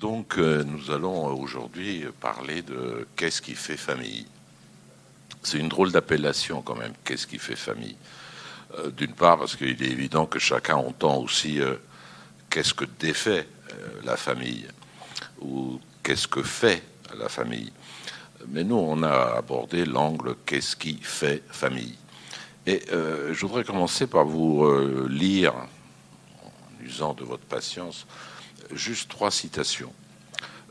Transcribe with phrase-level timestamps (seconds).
[0.00, 4.26] Donc euh, nous allons aujourd'hui parler de qu'est-ce qui fait famille.
[5.42, 7.96] C'est une drôle d'appellation quand même, qu'est-ce qui fait famille.
[8.78, 11.74] Euh, d'une part parce qu'il est évident que chacun entend aussi euh,
[12.48, 13.48] qu'est-ce que défait
[14.04, 14.66] la famille
[15.40, 16.82] ou qu'est-ce que fait
[17.18, 17.70] la famille.
[18.48, 21.98] Mais nous, on a abordé l'angle qu'est-ce qui fait famille.
[22.66, 24.66] Et je voudrais commencer par vous
[25.06, 28.06] lire, en usant de votre patience,
[28.72, 29.92] juste trois citations.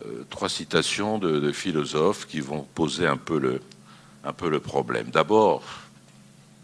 [0.05, 3.61] Euh, trois citations de, philosophes qui vont poser un peu le,
[4.23, 5.09] un peu le problème.
[5.09, 5.63] D'abord,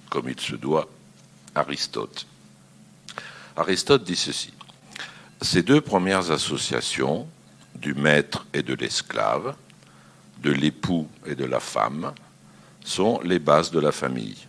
[0.10, 0.88] comme il se doit,
[1.56, 2.28] Aristote.
[3.56, 4.54] Aristote dit ceci.
[5.42, 7.28] Ces deux premières associations,
[7.76, 9.56] du maître et de l'esclave,
[10.42, 12.14] de l'époux et de la femme,
[12.84, 14.48] sont les bases de la famille.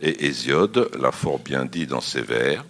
[0.00, 2.64] Et Hésiode l'a fort bien dit dans ses vers,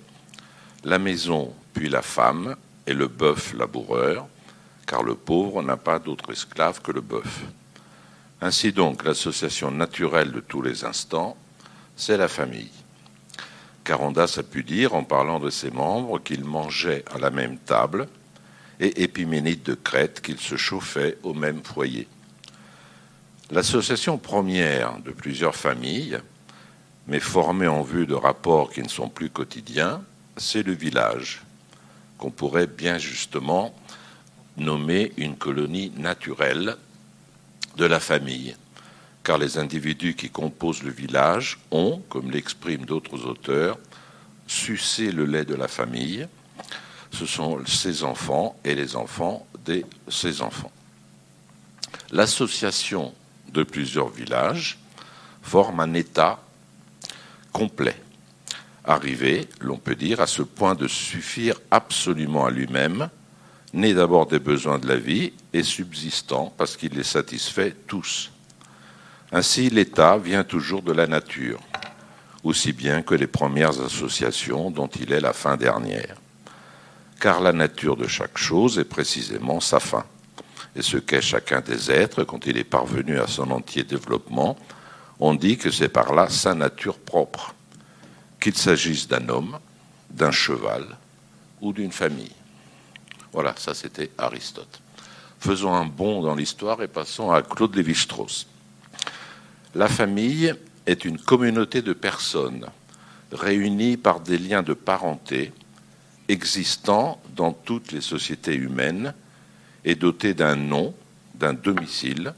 [0.85, 4.27] la maison puis la femme et le bœuf laboureur,
[4.87, 7.43] car le pauvre n'a pas d'autre esclave que le bœuf.
[8.41, 11.37] Ainsi donc, l'association naturelle de tous les instants,
[11.97, 12.71] c'est la famille.
[13.85, 18.09] Carandas a pu dire, en parlant de ses membres, qu'ils mangeaient à la même table,
[18.81, 22.09] et Épiménide de Crète qu'ils se chauffaient au même foyer.
[23.51, 26.19] L'association première de plusieurs familles,
[27.07, 30.03] mais formée en vue de rapports qui ne sont plus quotidiens,
[30.37, 31.43] c'est le village,
[32.23, 33.75] qu'on pourrait bien justement
[34.57, 36.77] nommer une colonie naturelle
[37.77, 38.55] de la famille,
[39.25, 43.77] car les individus qui composent le village ont, comme l'expriment d'autres auteurs,
[44.47, 46.29] sucé le lait de la famille.
[47.11, 50.71] Ce sont ses enfants et les enfants de ses enfants.
[52.13, 53.13] L'association
[53.53, 54.79] de plusieurs villages
[55.43, 56.41] forme un État
[57.53, 58.01] complet
[58.85, 63.09] arrivé, l'on peut dire, à ce point de suffire absolument à lui-même,
[63.73, 68.31] né d'abord des besoins de la vie et subsistant parce qu'il les satisfait tous.
[69.31, 71.61] Ainsi, l'État vient toujours de la nature,
[72.45, 76.17] aussi bien que les premières associations dont il est la fin dernière.
[77.19, 80.05] Car la nature de chaque chose est précisément sa fin.
[80.75, 84.59] Et ce qu'est chacun des êtres quand il est parvenu à son entier développement,
[85.21, 87.55] on dit que c'est par là sa nature propre
[88.43, 89.59] qu'il s'agisse d'un homme,
[90.11, 90.85] d'un cheval
[91.61, 92.33] ou d'une famille.
[93.33, 94.83] Voilà, ça c'était Aristote.
[95.39, 98.49] Faisons un bond dans l'histoire et passons à Claude Lévi-Strauss.
[99.77, 100.55] La famille
[100.87, 102.67] est une communauté de personnes
[103.31, 105.53] réunies par des liens de parenté
[106.29, 109.15] existant dans toutes les sociétés humaines
[109.85, 110.95] et dotées d'un nom,
[111.37, 112.35] d'un domicile,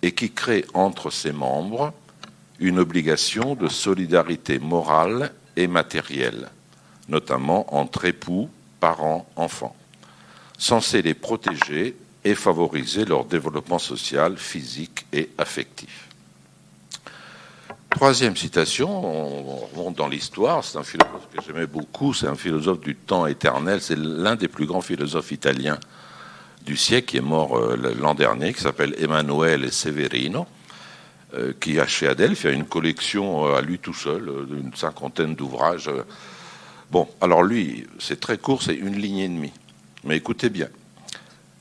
[0.00, 1.92] et qui crée entre ses membres
[2.58, 6.50] une obligation de solidarité morale et matériel,
[7.08, 8.48] notamment entre époux,
[8.80, 9.76] parents, enfants,
[10.58, 16.08] censés les protéger et favoriser leur développement social, physique et affectif.
[17.90, 22.80] Troisième citation, on remonte dans l'histoire, c'est un philosophe que j'aimais beaucoup, c'est un philosophe
[22.80, 25.78] du temps éternel, c'est l'un des plus grands philosophes italiens
[26.64, 30.46] du siècle qui est mort euh, l'an dernier, qui s'appelle Emanuele Severino.
[31.34, 34.74] Euh, qui a chez Adelphi a une collection euh, à lui tout seul euh, d'une
[34.74, 35.90] cinquantaine d'ouvrages.
[36.90, 39.52] Bon, alors lui, c'est très court, c'est une ligne et demie.
[40.04, 40.68] Mais écoutez bien,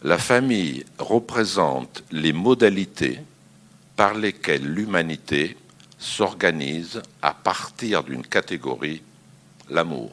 [0.03, 3.19] la famille représente les modalités
[3.95, 5.55] par lesquelles l'humanité
[5.97, 9.01] s'organise à partir d'une catégorie,
[9.69, 10.11] l'amour.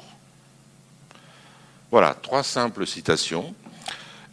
[1.91, 3.57] Voilà, trois simples citations.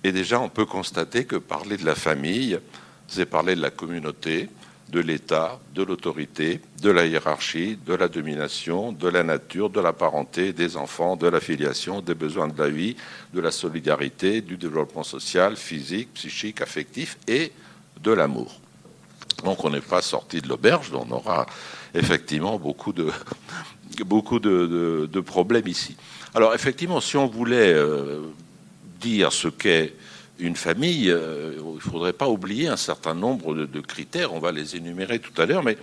[0.03, 2.59] Et déjà, on peut constater que parler de la famille,
[3.07, 4.49] c'est parler de la communauté,
[4.89, 9.93] de l'État, de l'autorité, de la hiérarchie, de la domination, de la nature, de la
[9.93, 12.95] parenté, des enfants, de la filiation, des besoins de la vie,
[13.33, 17.51] de la solidarité, du développement social, physique, psychique, affectif et
[18.01, 18.59] de l'amour.
[19.43, 21.45] Donc on n'est pas sorti de l'auberge, on aura
[21.93, 23.09] effectivement beaucoup de,
[24.05, 25.97] beaucoup de, problèmes ici.
[26.33, 28.21] Alors effectivement, si on voulait euh,
[29.01, 29.93] dire ce qu'est
[30.39, 34.51] une famille, euh, il ne faudrait pas oublier un certain nombre de, critères, on va
[34.51, 35.77] les énumérer tout à l'heure, mais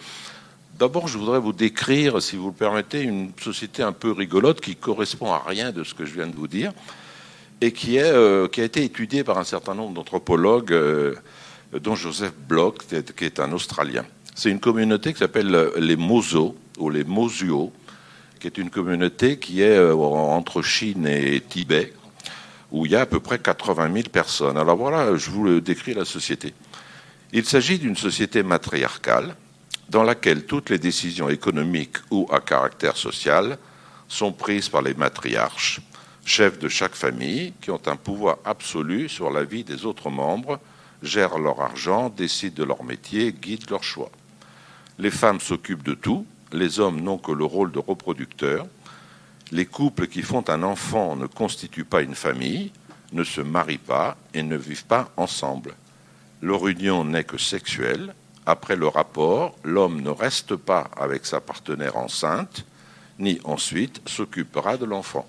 [0.79, 4.77] d'abord je voudrais vous décrire, si vous le permettez, une société un peu rigolote qui
[4.77, 6.73] correspond à rien de ce que je viens de vous dire,
[7.61, 11.15] et qui, euh, a été étudiée par un certain nombre d'anthropologues, euh,
[11.81, 14.05] dont Joseph Bloch, qui est, un Australien.
[14.35, 17.73] C'est une communauté qui s'appelle les Mozo, ou les Mosuo,
[18.41, 21.93] qui est une communauté qui est entre Chine et Tibet,
[22.73, 24.57] où il y a à peu près 80 000 personnes.
[24.57, 26.55] Alors voilà, je vous décris la société.
[27.33, 29.37] Il s'agit d'une société matriarcale
[29.89, 33.59] dans laquelle toutes les décisions économiques ou à caractère social
[34.09, 35.81] sont prises par les matriarches,
[36.25, 40.59] chefs de chaque famille, qui ont un pouvoir absolu sur la vie des autres membres,
[41.03, 44.11] gèrent leur argent, décident de leur métier, guident leurs choix.
[44.99, 48.67] Les femmes s'occupent de tout, les hommes n'ont que le rôle de reproducteur.
[49.53, 52.73] Les couples qui font un enfant ne constituent pas une famille,
[53.13, 55.75] ne se marient pas et ne vivent pas ensemble.
[56.41, 58.15] Leur union n'est que sexuelle.
[58.47, 62.65] Après le rapport, l'homme ne reste pas avec sa partenaire enceinte,
[63.19, 65.29] ni ensuite s'occupera de l'enfant.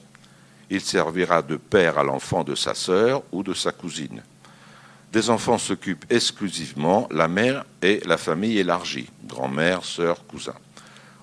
[0.70, 4.24] Il servira de père à l'enfant de sa sœur ou de sa cousine.
[5.12, 10.56] Des enfants s'occupent exclusivement la mère et la famille élargie, grand-mère, sœur, cousin.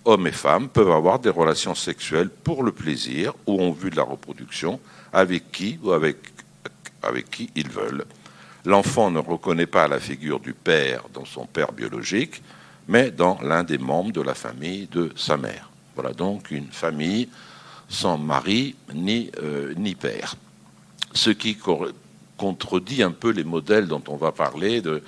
[0.04, 3.96] Hommes et femmes peuvent avoir des relations sexuelles pour le plaisir ou en vue de
[3.96, 4.80] la reproduction,
[5.12, 6.16] avec qui ou avec,
[7.02, 8.04] avec qui ils veulent.
[8.64, 12.42] L'enfant ne reconnaît pas la figure du père dans son père biologique,
[12.88, 15.70] mais dans l'un des membres de la famille de sa mère.
[15.94, 17.28] Voilà donc une famille
[17.88, 20.36] sans mari ni, euh, ni père.
[21.12, 21.58] Ce qui
[22.36, 25.02] contredit un peu les modèles dont on va parler de,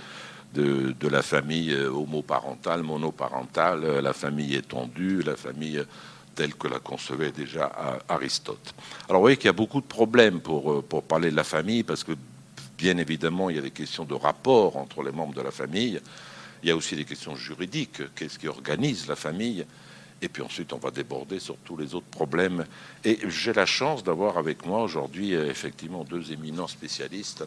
[0.54, 5.82] de, la famille euh, homoparentale, monoparentale, euh, la famille étendue, la famille
[6.34, 8.74] telle que la concevait déjà Aristote.
[9.06, 11.82] Alors vous voyez qu'il y a beaucoup de problèmes pour, pour parler de la famille,
[11.82, 12.12] parce que
[12.78, 16.00] bien évidemment, il y a des questions de rapport entre les membres de la famille,
[16.62, 19.66] il y a aussi des questions juridiques, qu'est-ce qui organise la famille?
[20.22, 22.64] Et puis ensuite, on va déborder sur tous les autres problèmes.
[23.04, 27.44] Et j'ai la chance d'avoir avec moi aujourd'hui, euh, effectivement, deux éminents spécialistes.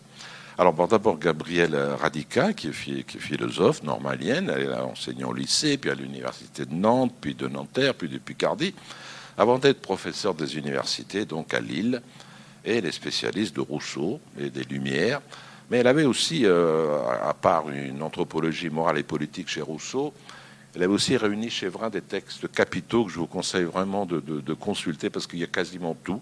[0.58, 4.50] Alors, d'abord, Gabrielle Radica, qui est, philosophe normalienne.
[4.56, 8.18] Elle a enseigné au lycée, puis à l'université de Nantes, puis de Nanterre, puis de
[8.18, 8.74] Picardie,
[9.38, 12.02] avant d'être professeur des universités, donc à Lille.
[12.64, 15.22] Et elle est spécialiste de Rousseau et des Lumières.
[15.70, 20.14] Mais elle avait aussi, euh, à part une anthropologie morale et politique chez Rousseau,
[20.76, 24.54] elle avait aussi réuni chez Vrin des textes capitaux que je vous conseille vraiment de,
[24.54, 26.22] consulter parce qu'il y a quasiment tout,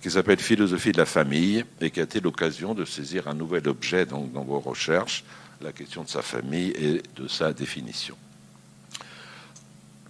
[0.00, 3.68] qui s'appelle Philosophie de la famille et qui a été l'occasion de saisir un nouvel
[3.68, 5.24] objet dans, vos recherches,
[5.60, 8.16] la question de sa famille et de sa définition.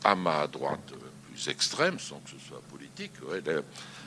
[0.04, 0.92] À ma droite
[1.28, 3.64] plus extrême, sans que ce soit politique, le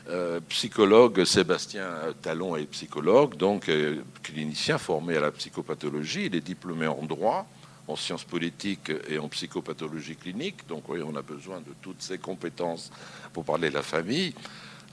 [0.09, 1.87] euh, psychologue Sébastien
[2.21, 7.45] Talon est psychologue, donc euh, clinicien formé à la psychopathologie, il est diplômé en droit
[7.87, 10.67] en sciences politiques et en psychopathologie clinique.
[10.67, 12.91] Donc oui, on a besoin de toutes ces compétences
[13.33, 14.33] pour parler de la famille.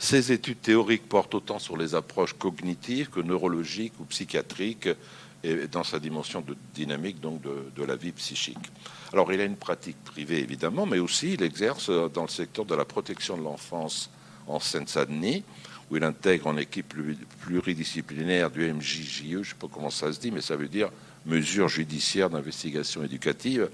[0.03, 4.89] Ces études théoriques portent autant sur les approches cognitives que neurologiques ou psychiatriques
[5.45, 8.73] et dans sa dimension de dynamique donc de, la vie psychique.
[9.13, 12.75] Alors il a une pratique privée évidemment, mais aussi il exerce dans le secteur de
[12.75, 14.11] la protection de l'enfance
[14.47, 15.45] en Seine-Saint-Denis,
[15.91, 16.95] où il intègre en équipe
[17.41, 20.89] pluridisciplinaire du MJJE, je ne sais pas comment ça se dit, mais ça veut dire
[21.27, 23.69] mesures judiciaires d'investigation éducative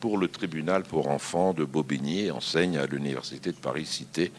[0.00, 4.32] pour le tribunal pour enfants de Bobigny enseigne à l'université de Paris-Cité,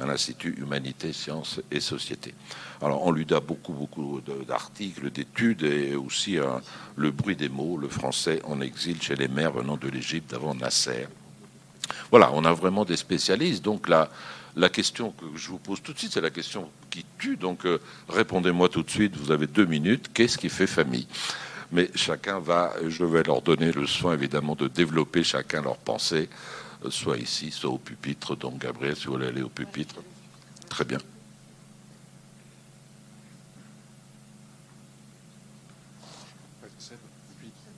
[0.00, 2.34] à l'Institut Humanité, Sciences et Société.
[2.80, 6.36] Alors on lui donne beaucoup, beaucoup d'articles, d'études et aussi
[6.96, 10.54] le bruit des mots, le français en exil chez les mères venant de l'Égypte avant
[10.54, 11.08] Nasser.
[12.10, 13.64] Voilà, on a vraiment des spécialistes.
[13.64, 14.10] Donc la,
[14.56, 17.36] la question que je vous pose tout de suite, c'est la question qui tue.
[17.36, 20.10] Donc euh, répondez-moi tout de suite, vous avez deux minutes.
[20.12, 21.06] Qu'est-ce qui fait famille?
[21.70, 26.28] Mais chacun va, je vais leur donner le soin évidemment de développer chacun leur pensée,
[26.84, 28.36] euh, soit ici, soit au pupitre.
[28.36, 29.96] Donc Gabriel, si vous voulez aller au pupitre,
[30.68, 30.98] très bien.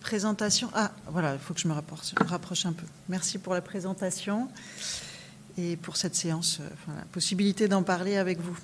[0.01, 0.71] Présentation.
[0.75, 2.87] Ah, voilà, il faut que je me rapproche un peu.
[3.09, 4.49] Merci pour la présentation
[5.57, 8.57] et pour cette séance, euh, la possibilité d'en parler avec vous.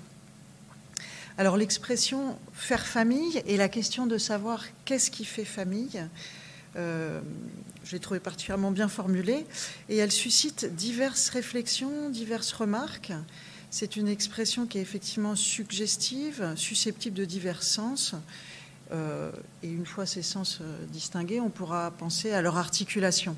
[1.38, 6.02] Alors l'expression faire famille et la question de savoir qu'est-ce qui fait famille,
[6.76, 7.20] euh,
[7.84, 9.44] je l'ai trouvée particulièrement bien formulée
[9.90, 13.12] et elle suscite diverses réflexions, diverses remarques.
[13.70, 18.14] C'est une expression qui est effectivement suggestive, susceptible de divers sens.
[18.92, 19.30] Euh,
[19.62, 23.36] et une fois ces sens euh, distingués, on pourra penser à leur articulation.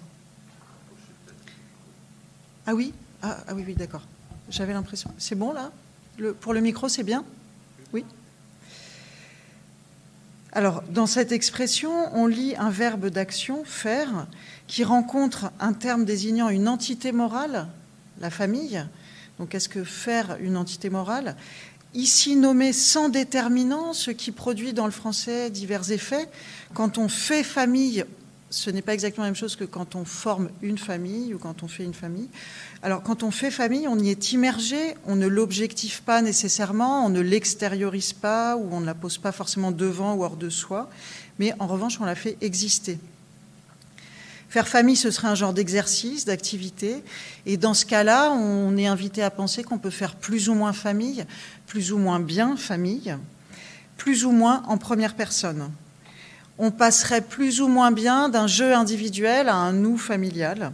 [2.65, 2.93] Ah oui?
[3.23, 4.07] Ah, ah oui, oui, d'accord.
[4.51, 5.13] J'avais l'impression.
[5.19, 5.73] C'est bon là?
[6.41, 7.25] Pour le micro, c'est bien?
[7.93, 8.05] Oui.
[10.53, 14.27] Alors, dans cette expression, on lit un verbe d'action, faire,
[14.67, 17.69] qui rencontre un terme désignant une entité morale,
[18.21, 18.85] la famille.
[19.39, 21.37] Donc, est-ce que faire une entité morale?
[21.95, 26.29] Ici nommé sans déterminant, ce qui produit dans le français divers effets.
[26.75, 28.05] Quand on fait famille,
[28.51, 31.63] ce n'est pas exactement la même chose que quand on forme une famille ou quand
[31.63, 32.29] on fait une famille.
[32.83, 37.11] Alors quand on fait famille, on y est immergé, on ne l'objective pas nécessairement, on
[37.11, 40.89] ne l'extériorise pas ou on ne la pose pas forcément devant ou hors de soi,
[41.39, 42.99] mais en revanche on la fait exister.
[44.49, 47.03] Faire famille, ce serait un genre d'exercice, d'activité.
[47.45, 50.73] Et dans ce cas-là, on est invité à penser qu'on peut faire plus ou moins
[50.73, 51.27] famille,
[51.67, 53.15] plus ou moins bien famille,
[53.99, 55.71] plus ou moins en première personne.
[56.59, 60.73] On passerait plus ou moins bien d'un jeu individuel à un nous familial.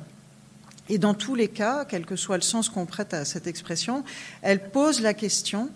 [0.88, 4.04] Et dans tous les cas, quel que soit le sens qu'on prête à cette expression,
[4.42, 5.70] elle pose la question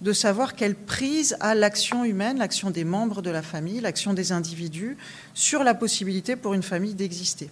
[0.00, 4.32] de savoir quelle prise a l'action humaine, l'action des membres de la famille, l'action des
[4.32, 4.96] individus
[5.34, 7.50] sur la possibilité pour une famille d'exister.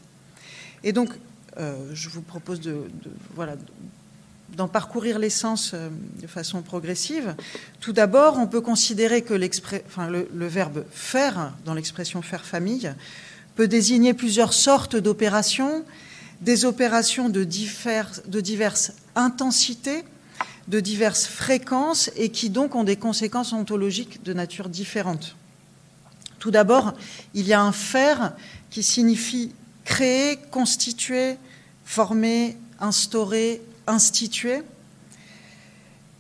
[0.83, 1.11] Et donc,
[1.59, 2.85] euh, je vous propose de,
[3.35, 3.57] voilà,
[4.57, 5.89] d'en parcourir l'essence euh,
[6.21, 7.35] de façon progressive.
[7.81, 12.93] Tout d'abord, on peut considérer que le, verbe faire, dans l'expression faire famille,
[13.57, 15.85] peut désigner plusieurs sortes d'opérations,
[16.41, 20.05] des opérations de, de diverses intensités
[20.69, 25.37] de diverses fréquences et qui donc ont des conséquences ontologiques de nature différente.
[26.39, 26.95] Tout d'abord,
[27.35, 28.35] il y a un faire
[28.71, 29.53] qui signifie
[29.85, 31.37] créer, constituer,
[31.85, 34.63] former, instaurer, instituer.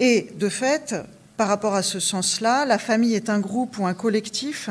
[0.01, 0.95] Et de fait,
[1.37, 4.71] par rapport à ce sens-là, la famille est un groupe ou un collectif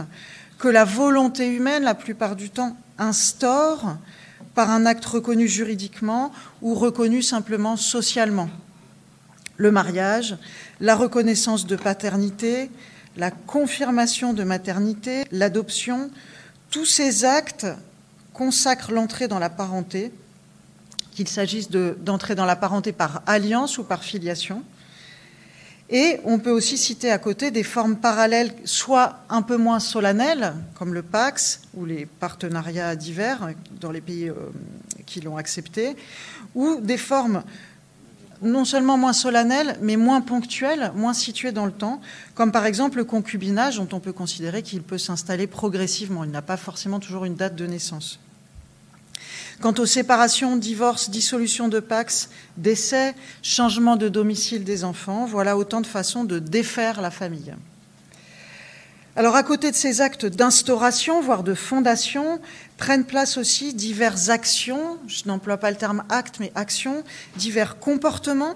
[0.59, 3.97] que la volonté humaine, la plupart du temps, instaure
[4.55, 6.31] par un acte reconnu juridiquement
[6.61, 8.49] ou reconnu simplement socialement
[9.57, 10.37] le mariage,
[10.79, 12.69] la reconnaissance de paternité,
[13.17, 16.09] la confirmation de maternité, l'adoption,
[16.71, 17.67] tous ces actes
[18.33, 20.11] consacrent l'entrée dans la parenté,
[21.13, 24.63] qu'il s'agisse d'entrer dans la parenté par alliance ou par filiation.
[25.89, 30.53] Et on peut aussi citer à côté des formes parallèles, soit un peu moins solennelles,
[30.75, 34.35] comme le Pax ou les partenariats divers dans les pays euh,
[35.05, 35.95] qui l'ont accepté,
[36.55, 37.43] ou des formes
[38.41, 42.01] non seulement moins solennel, mais moins ponctuel, moins situé dans le temps,
[42.35, 46.23] comme par exemple le concubinage, dont on peut considérer qu'il peut s'installer progressivement.
[46.23, 48.19] Il n'a pas forcément toujours une date de naissance.
[49.63, 55.79] Quant aux séparations, divorces, dissolution de Pax, décès, changement de domicile des enfants, voilà autant
[55.79, 57.53] de façons de défaire la famille.
[59.15, 62.41] Alors à côté de ces actes d'instauration, voire de fondation,
[62.75, 67.01] prennent place aussi diverses actions, je n'emploie pas le terme acte, mais actions,
[67.37, 68.55] divers comportements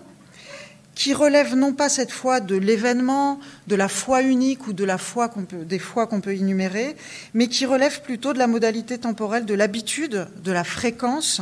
[0.97, 4.97] qui relèvent non pas cette fois de l'événement, de la foi unique ou de la
[4.97, 6.95] foi peut, des fois qu'on peut énumérer,
[7.35, 11.39] mais qui relèvent plutôt de la modalité temporelle de l'habitude, de la fréquence,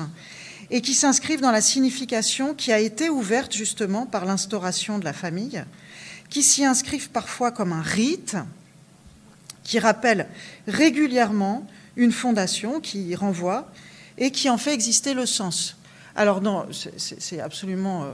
[0.71, 5.13] et qui s'inscrivent dans la signification qui a été ouverte justement par l'instauration de la
[5.13, 5.63] famille,
[6.29, 8.35] qui s'y inscrivent parfois comme un rite,
[9.63, 10.27] qui rappelle
[10.67, 13.71] régulièrement une fondation qui renvoie
[14.17, 15.77] et qui en fait exister le sens.
[16.13, 16.65] Alors non,
[16.97, 18.05] c'est absolument...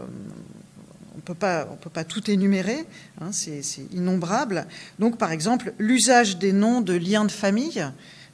[1.13, 2.86] On ne peut pas tout énumérer,
[3.20, 4.65] hein, c'est innombrable.
[5.00, 7.86] Donc par exemple, l'usage des noms de liens de famille,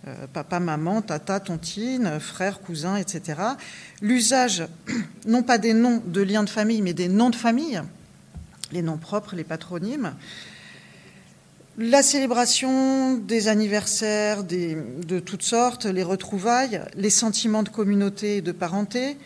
[0.08, 3.42] euh, papa, maman, tata, tontine, frère, cousin, etc.
[4.02, 4.64] L'usage,
[5.26, 7.82] non pas des noms de liens de famille, mais des noms de famille,
[8.72, 10.14] les noms propres, les patronymes,
[11.80, 18.52] la célébration des anniversaires de toutes sortes, les retrouvailles, les sentiments de communauté et de
[18.52, 19.18] parenté,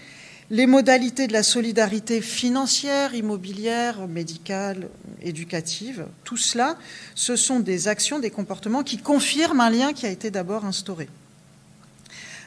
[0.52, 4.90] les modalités de la solidarité financière, immobilière, médicale,
[5.22, 6.78] éducative, tout cela,
[7.16, 11.08] ce sont des actions, des comportements qui confirment un lien qui a été d'abord instauré.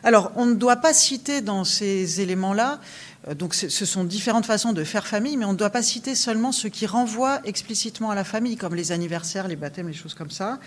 [0.02, 2.78] Alors, on ne doit pas citer dans ces éléments-là
[3.28, 6.14] euh, donc ce sont différentes façons de faire famille, mais on ne doit pas citer
[6.14, 10.14] seulement ce qui renvoie explicitement à la famille, comme les anniversaires, les baptêmes, les choses
[10.14, 10.58] comme ça.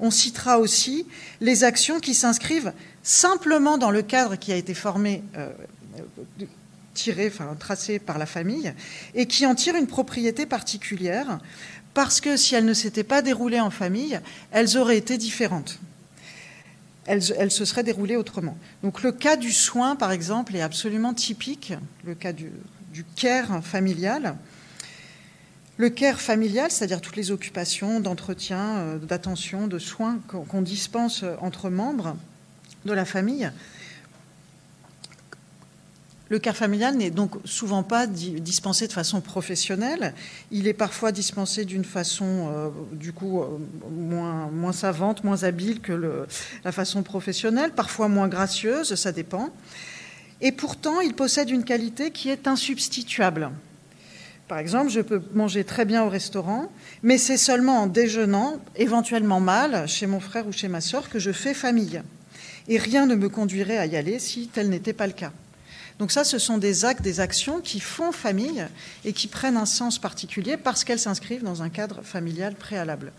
[0.00, 1.06] On citera aussi
[1.40, 5.50] les actions qui s'inscrivent simplement dans le cadre qui a été formé, euh,
[6.98, 7.30] tiré,
[8.04, 8.72] par la famille,
[9.14, 11.38] et qui en tirent une propriété particulière,
[11.94, 15.78] parce que si elles ne s'étaient pas déroulées en famille, elles auraient été différentes
[17.08, 18.56] elle, se serait déroulée autrement.
[18.82, 21.72] Donc le cas du soin, par exemple, est absolument typique,
[22.04, 22.52] le cas du,
[23.16, 24.36] care familial.
[25.78, 31.70] Le care familial, c'est-à-dire toutes les occupations d'entretien, euh, d'attention, de soins qu'on dispense entre
[31.70, 32.16] membres
[32.84, 33.50] de la famille,
[36.28, 40.14] le care familial n'est donc souvent pas dispensé de façon professionnelle.
[40.50, 43.58] Il est parfois dispensé d'une façon, euh, du coup, euh,
[43.90, 46.26] moins, savante, moins habile que
[46.64, 49.50] la façon professionnelle, parfois moins gracieuse, ça dépend.
[50.40, 53.50] Et pourtant, il possède une qualité qui est insubstituable.
[54.46, 56.70] Par exemple, je peux manger très bien au restaurant,
[57.02, 61.18] mais c'est seulement en déjeunant, éventuellement mal, chez mon frère ou chez ma sœur, que
[61.18, 62.02] je fais famille.
[62.68, 65.32] Et rien ne me conduirait à y aller si tel n'était pas le cas.
[65.98, 68.64] Donc ça, ce sont des actes, des actions qui font famille
[69.04, 73.12] et qui prennent un sens particulier parce qu'elles s'inscrivent dans un cadre familial préalable.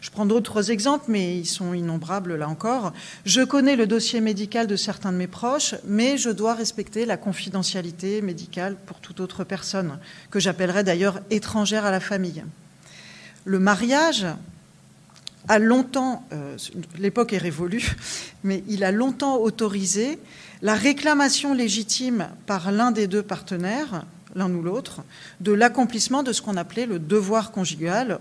[0.00, 2.92] Je prends d'autres exemples, mais ils sont innombrables là encore.
[3.24, 7.16] Je connais le dossier médical de certains de mes proches, mais je dois respecter la
[7.16, 9.98] confidentialité médicale pour toute autre personne,
[10.30, 12.44] que j'appellerais d'ailleurs étrangère à la famille.
[13.46, 14.26] Le mariage
[15.48, 16.56] a longtemps, euh,
[16.98, 17.96] l'époque est révolue,
[18.44, 20.18] mais il a longtemps autorisé
[20.64, 25.02] la réclamation légitime par l'un des deux partenaires, l'un ou l'autre,
[25.40, 28.18] de l'accomplissement de ce qu'on appelait le devoir conjugal,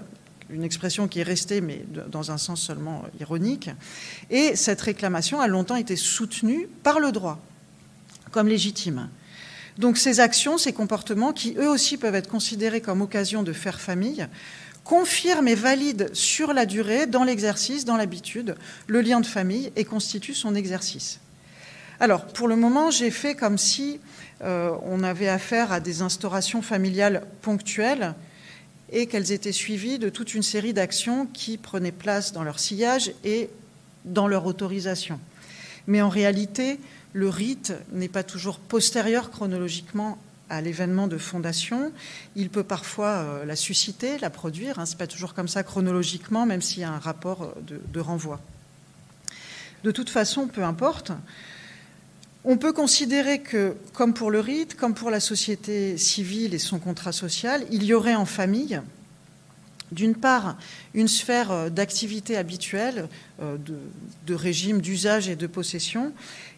[0.50, 3.70] une expression qui est restée, mais dans un sens seulement ironique.
[4.30, 7.40] Et cette réclamation a longtemps été soutenue par le droit
[8.32, 9.10] comme légitime.
[9.78, 13.80] Donc ces actions, ces comportements, qui eux aussi peuvent être considérés comme occasion de faire
[13.80, 14.28] famille,
[14.84, 18.56] confirment et valident sur la durée, dans l'exercice, dans l'habitude,
[18.88, 21.22] le lien de famille et constituent son exercice.
[22.04, 24.02] Alors, pour le moment, j'ai fait comme si
[24.42, 28.14] euh, on avait affaire à des instaurations familiales ponctuelles
[28.92, 33.14] et qu'elles étaient suivies de toute une série d'actions qui prenaient place dans leur sillage
[33.24, 33.50] et
[34.04, 35.18] dans leur autorisation.
[35.88, 36.78] Mais en réalité,
[37.14, 40.18] le rite n'est pas toujours postérieur chronologiquement
[40.50, 41.94] à l'événement de fondation.
[42.36, 44.78] Il peut parfois euh, la susciter, la produire.
[44.78, 44.86] Hein.
[44.86, 48.00] Ce n'est pas toujours comme ça chronologiquement, même s'il y a un rapport euh, de
[48.02, 48.42] renvoi.
[49.86, 51.14] De toute façon, peu importe.
[52.46, 56.78] On peut considérer que, comme pour le rite, comme pour la société civile et son
[56.78, 58.82] contrat social, il y aurait en famille,
[59.94, 60.58] d'une part,
[60.94, 63.08] une sphère euh, d'activité habituelle,
[63.42, 63.56] euh,
[64.26, 66.12] de, régime d'usage et de possession,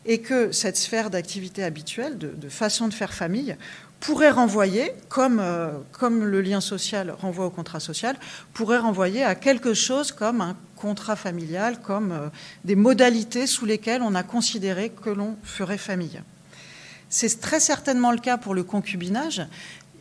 [0.08, 3.56] et que cette sphère d'activité habituelle, de, façon de faire famille,
[4.00, 8.16] pourrait renvoyer, euh, comme le lien social renvoie au contrat social,
[8.54, 12.30] pourrait renvoyer à quelque chose comme un contrat familial, comme euh,
[12.64, 16.22] des modalités sous lesquelles on a considéré que l'on ferait famille.
[17.10, 19.42] C'est très certainement le cas pour le concubinage.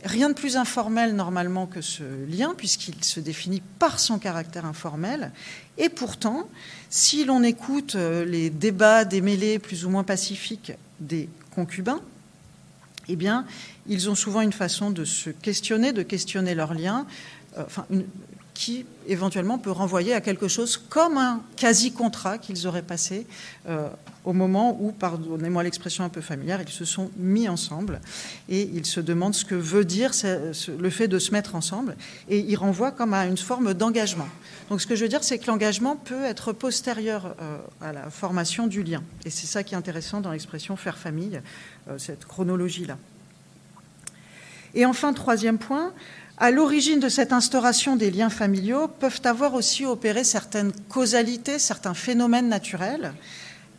[0.03, 5.31] Rien de plus informel normalement que ce lien, puisqu'il se définit par son caractère informel.
[5.79, 6.47] Et pourtant,
[6.91, 12.01] si l'on écoute euh, les débats démêlés plus ou moins pacifiques des concubins,
[13.07, 13.45] eh bien,
[13.87, 17.07] ils ont souvent une façon de se questionner, de questionner leurs liens,
[17.57, 17.87] euh, enfin,
[18.55, 23.27] qui éventuellement peut renvoyer à quelque chose comme un quasi-contrat qu'ils auraient passé
[23.67, 23.89] euh,
[24.23, 27.99] au moment où, pardonnez-moi l'expression un peu familière, ils se sont mis ensemble
[28.49, 30.11] et ils se demandent ce que veut dire
[30.79, 31.97] le fait de se mettre ensemble
[32.29, 34.27] et ils renvoient comme à une forme d'engagement.
[34.69, 38.09] Donc ce que je veux dire, c'est que l'engagement peut être postérieur euh, à la
[38.09, 41.41] formation du lien et c'est ça qui est intéressant dans l'expression faire famille,
[41.97, 42.97] cette chronologie-là.
[44.75, 45.93] Et enfin, troisième point,
[46.37, 51.93] à l'origine de cette instauration des liens familiaux peuvent avoir aussi opéré certaines causalités, certains
[51.93, 53.13] phénomènes naturels,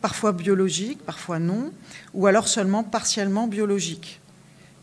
[0.01, 1.71] parfois biologiques, parfois non,
[2.13, 4.19] ou alors seulement partiellement biologiques.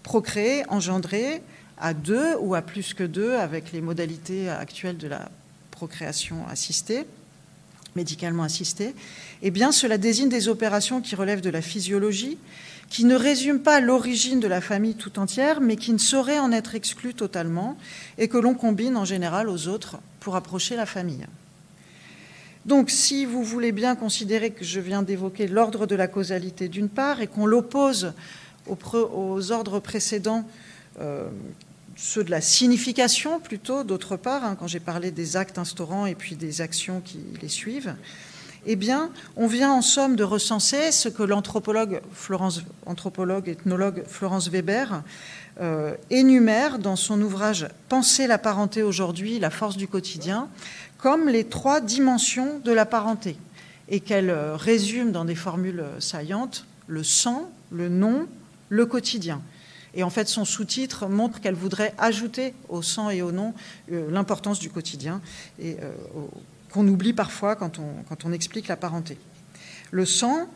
[0.05, 1.43] Procréer, engendrer
[1.79, 5.29] à deux ou à plus que deux avec les modalités actuelles de la
[5.73, 7.05] procréation assistée,
[7.97, 8.95] médicalement assistée,
[9.43, 12.39] eh cela désigne des opérations qui relèvent de la physiologie,
[12.89, 16.53] qui ne résume pas l'origine de la famille tout entière, mais qui ne saurait en
[16.53, 17.77] être exclu totalement,
[18.19, 21.27] et que l'on combine en général aux autres pour approcher la famille.
[22.67, 26.89] Donc, si vous voulez bien considérer que je viens d'évoquer l'ordre de la causalité d'une
[26.89, 28.13] part, et qu'on l'oppose
[28.67, 30.49] aux, ordres précédents,
[31.01, 31.29] euh,
[31.97, 36.15] ceux de la signification plutôt, d'autre part, hein, quand j'ai parlé des actes instaurants et
[36.15, 37.95] puis des actions qui les suivent,
[38.67, 42.01] eh bien, on vient en somme de recenser ce que l'anthropologue
[43.47, 45.03] ethnologue Florence Weber
[45.61, 50.49] euh, énumère dans son ouvrage Penser la parenté aujourd'hui, la force du quotidien,
[50.99, 53.37] comme les trois dimensions de la parenté,
[53.89, 58.27] et qu'elle euh, résume dans des formules saillantes le sang, le nom,
[58.69, 59.43] le quotidien.
[59.95, 63.55] Et en fait, son sous-titre montre qu'elle voudrait ajouter au sang et au nom
[63.93, 65.21] euh, l'importance du quotidien
[65.61, 65.77] et
[66.75, 69.17] qu'on oublie parfois quand on, explique la parenté.
[69.93, 70.49] Le sang,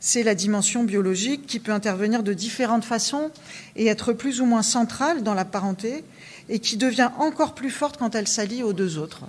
[0.00, 3.30] c'est la dimension biologique qui peut intervenir de différentes façons
[3.76, 6.02] et être plus ou moins centrale dans la parenté
[6.48, 9.26] et qui devient encore plus forte quand elle s'allie aux deux autres.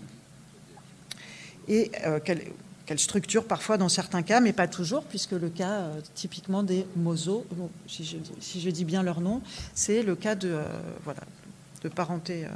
[1.68, 6.02] Et euh, qu'elle structure parfois dans certains cas, mais pas toujours, puisque le cas euh,
[6.16, 9.44] typiquement des je, si je, dis bien leur nom,
[9.76, 10.64] c'est le cas de, euh,
[11.04, 11.22] voilà,
[11.84, 12.48] de parenté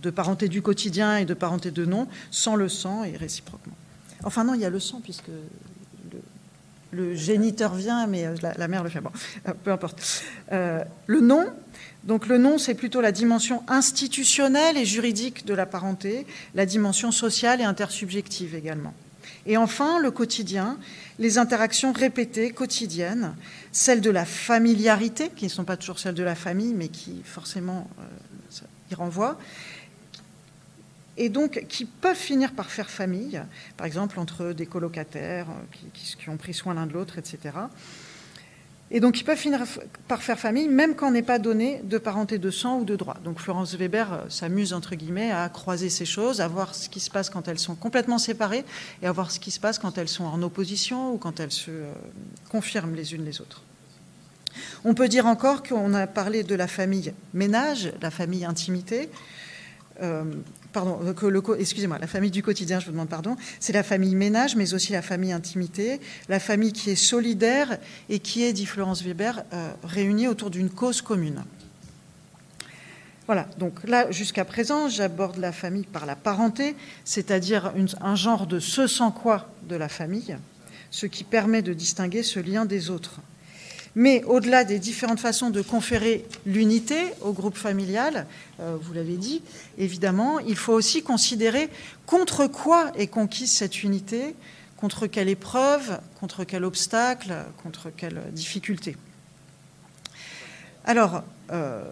[0.00, 3.74] de parenté du quotidien et de parenté de nom, sans le sang et réciproquement.
[4.24, 5.30] Enfin non, il y a le sang puisque
[6.92, 9.00] le, géniteur vient, mais euh, la, mère le fait.
[9.00, 9.10] Bon,
[9.48, 10.22] euh, peu importe.
[10.52, 11.46] Euh, le nom,
[12.04, 17.12] donc le nom, c'est plutôt la dimension institutionnelle et juridique de la parenté, la dimension
[17.12, 18.94] sociale et intersubjective également.
[19.44, 20.78] Et enfin, le quotidien,
[21.18, 23.34] les interactions répétées, quotidiennes,
[23.72, 27.22] celles de la familiarité, qui ne sont pas toujours celles de la famille, mais qui
[27.24, 27.88] forcément
[28.90, 29.38] y renvoient,
[31.16, 33.40] et donc qui peuvent finir par faire famille,
[33.76, 37.52] par exemple entre des colocataires euh, qui, qui ont pris soin l'un de l'autre, etc.
[38.90, 39.64] Et donc, ils peuvent finir
[40.06, 43.16] par faire famille, même quand n'est pas donné de parenté de sang ou de droit.
[43.24, 47.00] Donc, Florence Weber euh, s'amuse, entre guillemets, à croiser ces choses, à voir ce qui
[47.00, 48.64] se passe quand elles sont complètement séparées
[49.02, 51.50] et à voir ce qui se passe quand elles sont en opposition ou quand elles
[51.50, 51.92] se euh,
[52.48, 53.62] confirment les unes les autres.
[54.84, 59.10] On peut dire encore qu'on a parlé de la famille ménage, la famille intimité.
[60.02, 60.24] Euh,
[60.72, 61.00] pardon,
[61.58, 64.92] excusez-moi, la famille du quotidien, je vous demande pardon, c'est la famille ménage, mais aussi
[64.92, 67.78] la famille intimité, la famille qui est solidaire
[68.10, 71.42] et qui est, dit Florence Weber, euh, réunie autour d'une cause commune.
[73.26, 78.60] Voilà, donc là, jusqu'à présent, j'aborde la famille par la parenté, c'est-à-dire un genre de
[78.60, 80.36] ce sans quoi de la famille,
[80.90, 83.20] ce qui permet de distinguer ce lien des autres.
[83.98, 88.26] Mais au-delà des différentes façons de conférer l'unité au groupe familial,
[88.60, 89.40] euh, vous l'avez dit,
[89.78, 91.70] évidemment, il faut aussi considérer
[92.04, 94.36] contre quoi est conquise cette unité,
[94.76, 98.98] contre quelle épreuve, contre quel obstacle, contre quelle difficulté.
[100.84, 101.82] Alors, euh,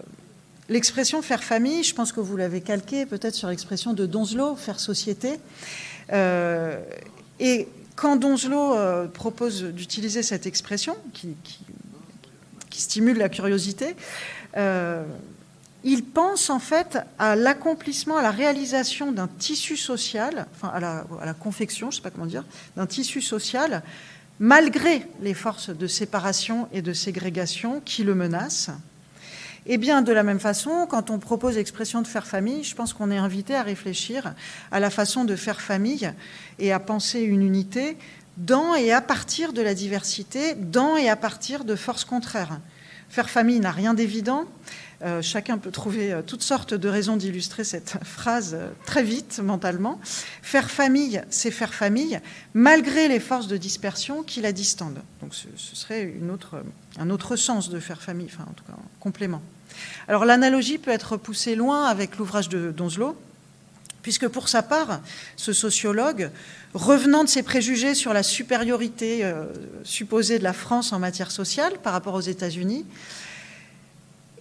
[0.69, 4.79] l'expression faire famille, je pense que vous l'avez calqué peut-être sur l'expression de Donzelot, faire
[4.79, 5.41] société.
[6.13, 6.83] Euh,
[7.41, 11.61] et quand Donzelot propose d'utiliser cette expression, qui, qui
[12.81, 13.97] stimule la curiosité,
[14.57, 15.05] euh,
[15.85, 21.35] il pense en fait à l'accomplissement, à la réalisation d'un tissu social, enfin à la,
[21.35, 22.45] confection, je ne sais pas comment dire,
[22.77, 23.83] d'un tissu social,
[24.41, 28.71] malgré les forces de séparation et de ségrégation qui le menacent.
[29.67, 32.93] Et bien, de la même façon, quand on propose l'expression de faire famille, je pense
[32.93, 34.35] qu'on est invité à réfléchir
[34.71, 36.11] à la façon de faire famille
[36.59, 37.97] et à penser une unité
[38.37, 42.61] dans et à partir de la diversité, dans et à partir de forces contraires.
[43.09, 44.47] Faire famille n'a rien d'évident.
[45.03, 49.41] Euh, chacun peut trouver euh, toutes sortes de raisons d'illustrer cette phrase euh, très vite
[49.43, 50.01] mentalement.
[50.43, 52.21] Faire famille, c'est faire famille,
[52.55, 55.01] malgré les forces de dispersion qui la distendent.
[55.21, 56.15] Donc ce, serait
[56.99, 59.43] un autre sens de faire famille, en tout cas un complément.
[60.09, 63.17] Alors l'analogie peut être poussée loin avec l'ouvrage de Donzelot,
[64.05, 65.01] puisque pour sa part,
[65.35, 66.31] ce sociologue,
[66.75, 69.47] revenant de ses préjugés sur la supériorité euh,
[69.83, 72.85] supposée de la France en matière sociale par rapport aux États-Unis,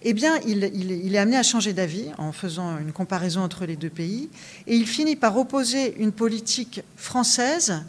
[0.02, 0.14] eh
[0.46, 4.28] il, est amené à changer d'avis en faisant une comparaison entre les deux pays,
[4.66, 7.84] et il finit par opposer une politique française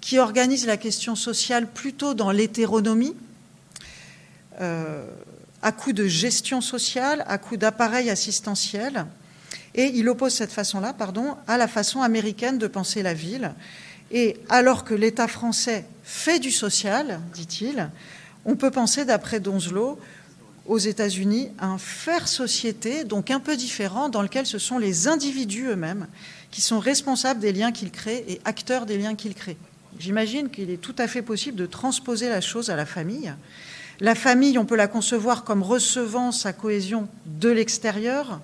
[0.00, 3.14] qui organise la question sociale plutôt dans l'hétéronomie,
[4.60, 5.06] euh,
[5.62, 9.06] à coup de gestion sociale, à coup d'appareil assistentiel,
[9.74, 13.52] et il oppose cette façon-là, pardon, à la façon américaine de penser la ville.
[14.10, 17.90] Et alors que l'État français fait du social, dit-il,
[18.44, 19.98] on peut penser, d'après Donzelot,
[20.66, 25.66] aux États-Unis, un faire société, donc un peu différent, dans lequel ce sont les individus
[25.66, 26.06] eux-mêmes
[26.50, 29.56] qui sont responsables des liens qu'ils créent et acteurs des liens qu'ils créent.
[29.98, 33.32] J'imagine qu'il est tout à fait possible de transposer la chose à la famille.
[34.00, 38.40] La famille, on peut la concevoir comme recevant sa cohésion de l'extérieur,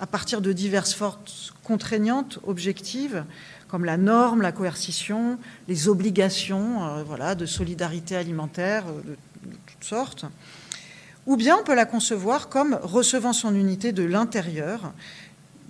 [0.00, 3.24] à partir de diverses forces contraignantes, objectives,
[3.68, 9.16] comme la norme, la coercition, les obligations euh, voilà, de solidarité alimentaire euh, de,
[9.66, 10.24] toutes sortes.
[11.26, 14.92] Ou bien on peut la concevoir comme recevant son unité de l'intérieur,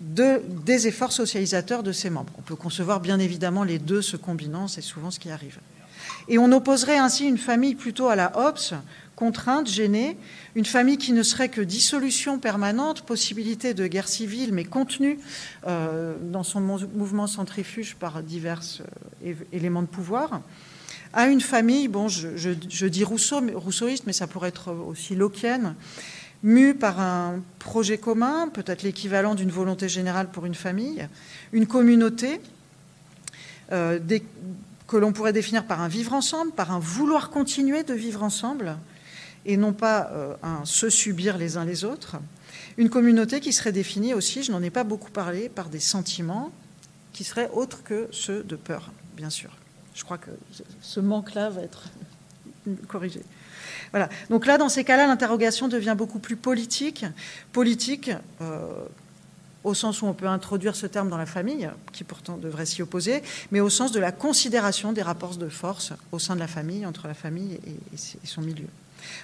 [0.00, 2.32] de, des efforts socialisateurs de ses membres.
[2.38, 5.58] On peut concevoir bien évidemment les deux se combinant, c'est souvent ce qui arrive.
[6.28, 8.78] Et on opposerait ainsi une famille plutôt à la Hobbes,
[9.16, 10.16] contrainte, gênée,
[10.54, 15.18] une famille qui ne serait que dissolution permanente, possibilité de guerre civile, mais contenue
[15.66, 18.62] euh, dans son mouvement centrifuge par divers
[19.24, 20.40] euh, éléments de pouvoir,
[21.12, 25.74] à une famille, bon, je, dis Rousseau, rousseauiste, mais ça pourrait être aussi lockienne,
[26.42, 31.08] mue par un projet commun, peut-être l'équivalent d'une volonté générale pour une famille,
[31.52, 32.40] une communauté,
[33.72, 33.98] euh,
[34.86, 38.76] que l'on pourrait définir par un vivre ensemble, par un vouloir continuer de vivre ensemble,
[39.46, 42.16] et non pas euh, un se subir les uns les autres.
[42.76, 46.52] Une communauté qui serait définie aussi, je n'en ai pas beaucoup parlé, par des sentiments
[47.12, 49.50] qui seraient autres que ceux de peur, bien sûr.
[49.94, 50.30] Je crois que
[50.80, 51.84] ce manque-là va être
[52.88, 53.22] corrigé.
[53.90, 54.08] Voilà.
[54.30, 57.04] Donc là, dans ces cas-là, l'interrogation devient beaucoup plus politique.
[57.52, 58.68] Politique, euh,
[59.64, 62.82] au sens où on peut introduire ce terme dans la famille, qui pourtant devrait s'y
[62.82, 66.46] opposer, mais au sens de la considération des rapports de force au sein de la
[66.46, 67.58] famille, entre la famille
[67.92, 68.68] et son milieu.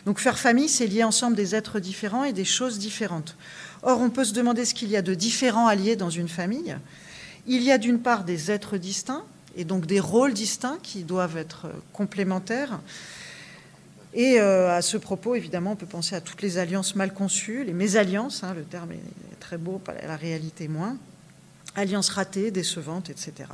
[0.07, 3.37] Donc faire famille, c'est lier ensemble des êtres différents et des choses différentes.
[3.83, 6.29] Or, on peut se demander ce qu'il y a de différent à lier dans une
[6.29, 6.77] famille.
[7.47, 9.25] Il y a d'une part des êtres distincts
[9.57, 12.81] et donc des rôles distincts qui doivent être complémentaires.
[14.15, 17.73] Et à ce propos, évidemment, on peut penser à toutes les alliances mal conçues, les
[17.73, 20.97] mésalliances, hein, le terme est très beau, la réalité moins,
[21.75, 23.49] alliances ratées, décevantes, etc.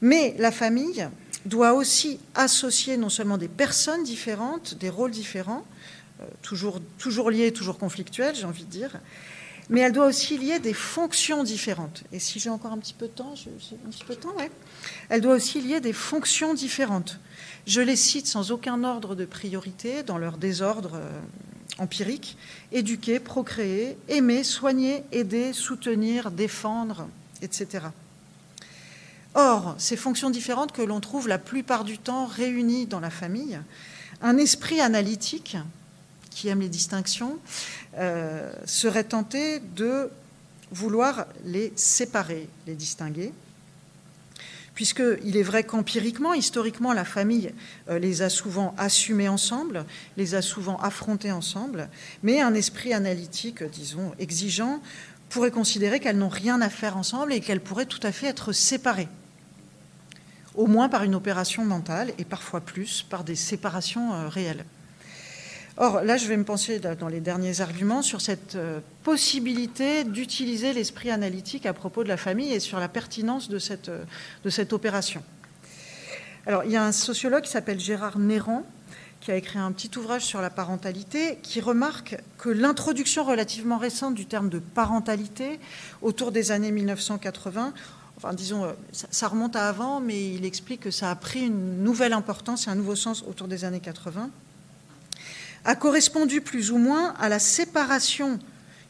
[0.00, 1.08] Mais la famille
[1.48, 5.64] doit aussi associer non seulement des personnes différentes, des rôles différents,
[6.20, 8.98] euh, toujours, toujours liés, toujours conflictuels, j'ai envie de dire,
[9.70, 12.04] mais elle doit aussi lier des fonctions différentes.
[12.12, 14.34] Et si j'ai encore un petit peu de temps, un petit peu de temps.
[15.10, 17.20] Elle doit aussi lier des fonctions différentes.
[17.66, 21.20] Je les cite sans aucun ordre de priorité, dans leur désordre euh,
[21.78, 22.36] empirique
[22.72, 27.08] éduquer, procréer, aimer, soigner, aider, soutenir, défendre,
[27.42, 27.86] etc.
[29.40, 33.60] Or, ces fonctions différentes que l'on trouve la plupart du temps réunies dans la famille,
[34.20, 35.56] un esprit analytique
[36.30, 37.38] qui aime les distinctions
[37.98, 40.10] euh, serait tenté de
[40.72, 43.32] vouloir les séparer, les distinguer,
[44.74, 47.54] puisqu'il est vrai qu'empiriquement, historiquement, la famille
[47.90, 49.84] euh, les a souvent assumés ensemble,
[50.16, 51.88] les a souvent affrontés ensemble,
[52.24, 54.82] mais un esprit analytique, disons, exigeant,
[55.28, 58.52] pourrait considérer qu'elles n'ont rien à faire ensemble et qu'elles pourraient tout à fait être
[58.52, 59.06] séparées
[60.58, 64.64] au moins par une opération mentale et parfois plus par des séparations euh, réelles.
[65.76, 70.72] Or, là, je vais me pencher dans les derniers arguments sur cette euh, possibilité d'utiliser
[70.72, 74.02] l'esprit analytique à propos de la famille et sur la pertinence de cette, euh,
[74.42, 75.22] de cette opération.
[76.44, 78.66] Alors, il y a un sociologue qui s'appelle Gérard Néran
[79.20, 84.14] qui a écrit un petit ouvrage sur la parentalité, qui remarque que l'introduction relativement récente
[84.14, 85.58] du terme de parentalité,
[86.02, 87.72] autour des années 1980,
[88.18, 91.84] enfin disons, euh, ça remonte à avant, mais il explique que ça a pris une
[91.84, 94.28] nouvelle importance et un nouveau sens autour des années 80,
[95.64, 98.40] a correspondu plus ou moins à la séparation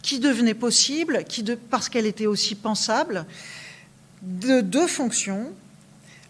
[0.01, 3.27] qui devenait possible, qui parce qu'elle était aussi pensable,
[4.23, 5.53] de deux fonctions,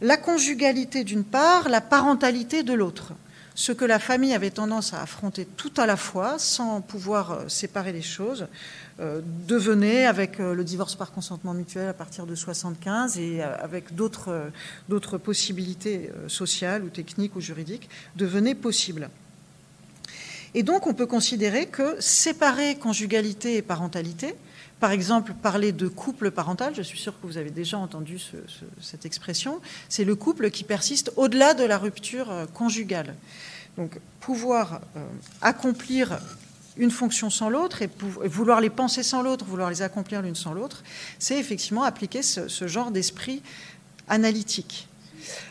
[0.00, 3.12] la conjugalité d'une part, la parentalité de l'autre
[3.58, 7.48] ce que la famille avait tendance à affronter tout à la fois, sans pouvoir euh,
[7.48, 8.46] séparer les choses,
[9.00, 13.96] euh, devenait, avec euh, le divorce par consentement mutuel à partir de 75 et avec
[13.96, 19.10] d'autres possibilités sociales ou techniques ou juridiques, devenait possible.
[20.54, 24.36] Et donc on peut considérer que séparer conjugalité et parentalité,
[24.80, 28.20] par exemple, parler de couple parental, je suis sûre que vous avez déjà entendu
[28.80, 33.14] cette expression, c'est le couple qui persiste au-delà de la rupture conjugale.
[33.76, 35.04] Donc pouvoir euh,
[35.40, 36.18] accomplir
[36.76, 37.88] une fonction sans l'autre et,
[38.24, 40.82] vouloir les penser sans l'autre, vouloir les accomplir l'une sans l'autre,
[41.18, 43.42] c'est effectivement appliquer ce, genre d'esprit
[44.08, 44.88] analytique.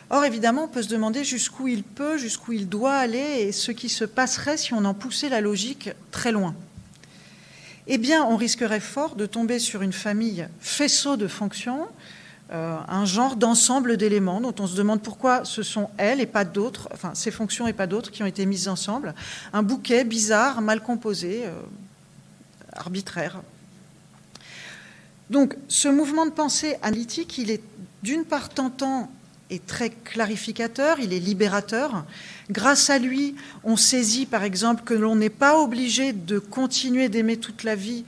[0.10, 3.72] Or, évidemment, on peut se demander jusqu'où il peut, jusqu'où il doit aller et ce
[3.72, 6.56] qui se passerait si on en poussait la logique très loin.
[7.88, 11.88] Eh bien, on risquerait fort de tomber sur une famille faisceau de fonctions
[12.52, 16.46] euh, un genre d'ensemble d'éléments dont on se demande pourquoi ce sont elles et pas
[16.46, 19.14] d'autres, enfin ces fonctions et pas d'autres qui ont été mises ensemble.
[19.52, 21.52] Un bouquet bizarre, mal composé, euh,
[22.72, 23.42] arbitraire.
[25.30, 27.62] Donc ce mouvement de pensée analytique, il est
[28.02, 29.12] d'une part tentant
[29.50, 32.06] et très clarificateur, il est libérateur.
[32.50, 37.38] Grâce à lui, on saisit par exemple que l'on n'est pas obligé de continuer d'aimer
[37.38, 38.06] toute la vie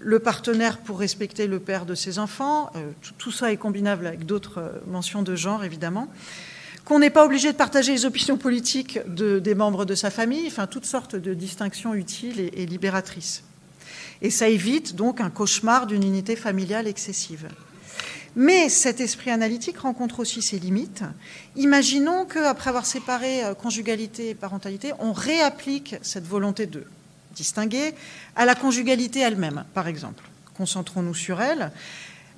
[0.00, 4.24] le partenaire pour respecter le père de ses enfants, euh, tout, ça est combinable avec
[4.24, 6.08] d'autres euh, mentions de genre évidemment,
[6.84, 10.66] qu'on n'est pas obligé de partager les opinions politiques des membres de sa famille, enfin
[10.66, 13.44] toutes sortes de distinctions utiles et, et libératrices.
[14.22, 17.46] Et ça évite donc un cauchemar d'une unité familiale excessive.
[18.36, 21.02] Mais cet esprit analytique rencontre aussi ses limites.
[21.56, 26.84] Imaginons qu'après avoir séparé euh, conjugalité et parentalité, on réapplique cette volonté de
[27.34, 27.94] distinguer,
[28.36, 30.24] à la conjugalité elle-même, par exemple.
[30.56, 31.70] Concentrons-nous sur elle.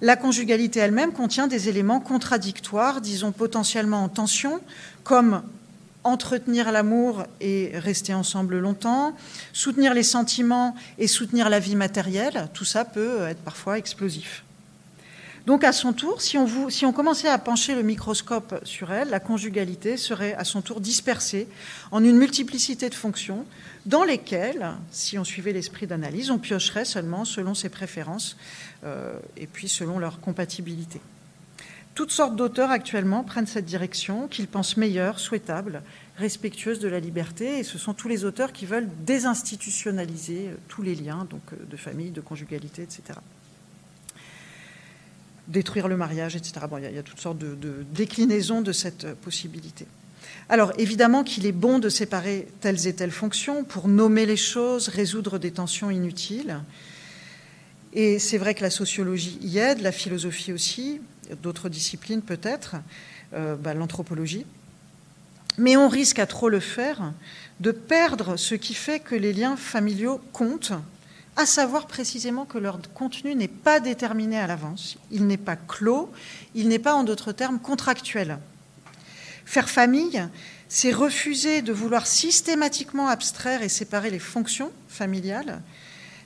[0.00, 4.61] La conjugalité elle-même contient des éléments contradictoires, disons potentiellement en tension,
[5.05, 5.42] comme
[6.05, 9.14] entretenir l'amour et rester ensemble longtemps,
[9.52, 14.42] soutenir les sentiments et soutenir la vie matérielle, tout ça peut être parfois explosif.
[15.46, 19.96] Donc à son tour, si on, commençait à pencher le microscope sur elle, la conjugalité
[19.96, 21.48] serait à son tour dispersée
[21.90, 23.44] en une multiplicité de fonctions
[23.85, 28.37] dans lesquelles, si on suivait l'esprit d'analyse, on piocherait seulement selon ses préférences
[28.85, 31.00] euh, et puis selon leur compatibilité.
[31.96, 35.83] Toutes sortes d'auteurs actuellement prennent cette direction qu'ils pensent meilleure, souhaitable,
[36.18, 40.83] respectueuse de la liberté, et ce sont tous les auteurs qui veulent désinstitutionnaliser euh, tous
[40.83, 43.18] les liens euh, de famille, de conjugalité, etc
[45.48, 46.66] détruire le mariage, etc.
[46.68, 49.87] Bon, il, y a, toutes sortes de, déclinaisons de cette possibilité.
[50.48, 54.88] Alors évidemment qu'il est bon de séparer telles et telles fonctions pour nommer les choses,
[54.88, 56.61] résoudre des tensions inutiles.
[57.92, 61.00] Et c'est vrai que la sociologie y aide, la philosophie aussi,
[61.42, 62.76] d'autres disciplines peut-être,
[63.33, 64.46] bah, l'anthropologie.
[65.59, 67.12] Mais on risque à trop le faire
[67.61, 70.72] de perdre ce qui fait que les liens familiaux comptent,
[71.37, 76.11] à savoir précisément que leur contenu n'est pas déterminé à l'avance, il n'est pas clos,
[76.55, 78.38] il n'est pas en d'autres termes contractuel.
[79.45, 80.27] Faire famille,
[80.68, 85.62] c'est refuser de vouloir systématiquement abstraire et séparer les fonctions familiales,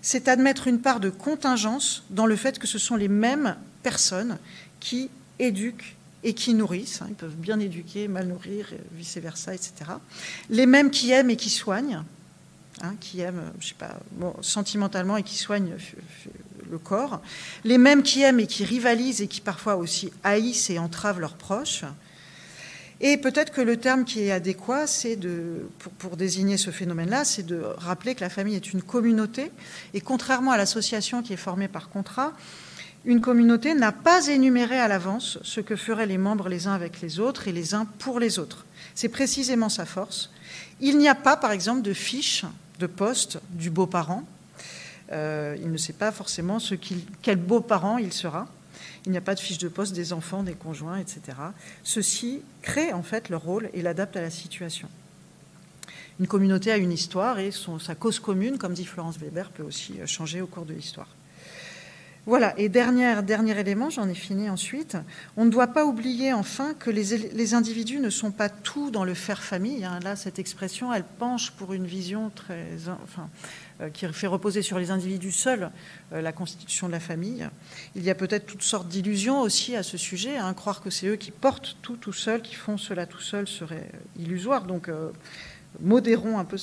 [0.02, 4.38] c'est admettre une part de contingence dans le fait que ce sont les mêmes personnes
[4.78, 9.72] qui éduquent et qui nourrissent, ils peuvent bien éduquer, mal nourrir, vice-versa, etc.
[10.50, 12.02] Les mêmes qui aiment et qui soignent,
[12.82, 13.98] hein, qui aiment, je sais pas,
[14.40, 15.76] sentimentalement et qui soignent
[16.70, 17.20] le corps.
[17.64, 21.36] Les mêmes qui aiment et qui rivalisent et qui parfois aussi haïssent et entravent leurs
[21.36, 21.84] proches.
[23.00, 27.44] Et peut-être que le terme qui est adéquat, c'est de, pour, désigner ce phénomène-là, c'est
[27.44, 29.50] de rappeler que la famille est une communauté.
[29.92, 32.32] Et contrairement à l'association qui est formée par contrat,
[33.04, 37.02] une communauté n'a pas énuméré à l'avance ce que feraient les membres les uns avec
[37.02, 38.64] les autres et les uns pour les autres.
[38.94, 40.30] C'est précisément sa force.
[40.80, 42.44] Il n'y a pas, par exemple, de fiche
[42.78, 44.24] de poste du beau-parent.
[45.12, 46.58] Euh, il ne sait pas forcément
[47.22, 48.48] quel beau-parent il sera.
[49.04, 51.20] Il n'y a pas de fiche de poste des enfants, des conjoints, etc.
[51.84, 54.88] Ceci crée en fait leur rôle et l'adapte à la situation.
[56.18, 59.94] Une communauté a une histoire et sa cause commune, comme dit Florence Weber, peut aussi
[60.06, 61.08] changer au cours de l'histoire.
[62.26, 64.96] Voilà, et dernier, dernier élément, j'en ai fini ensuite,
[65.36, 69.14] on ne doit pas oublier enfin que les, individus ne sont pas tout dans le
[69.14, 69.84] faire famille.
[69.84, 70.00] Hein.
[70.02, 72.66] Là, cette expression, elle penche pour une vision très,
[73.04, 73.30] enfin,
[73.80, 75.70] euh, qui fait reposer sur les individus seuls
[76.12, 77.48] euh, la constitution de la famille.
[77.94, 80.36] Il y a peut-être toutes sortes d'illusions aussi à ce sujet.
[80.36, 80.52] Hein.
[80.52, 83.88] Croire que c'est eux qui portent tout tout seuls, qui font cela tout seuls, serait
[84.18, 84.64] illusoire.
[84.64, 85.10] Donc, euh,
[85.80, 86.56] modérons un peu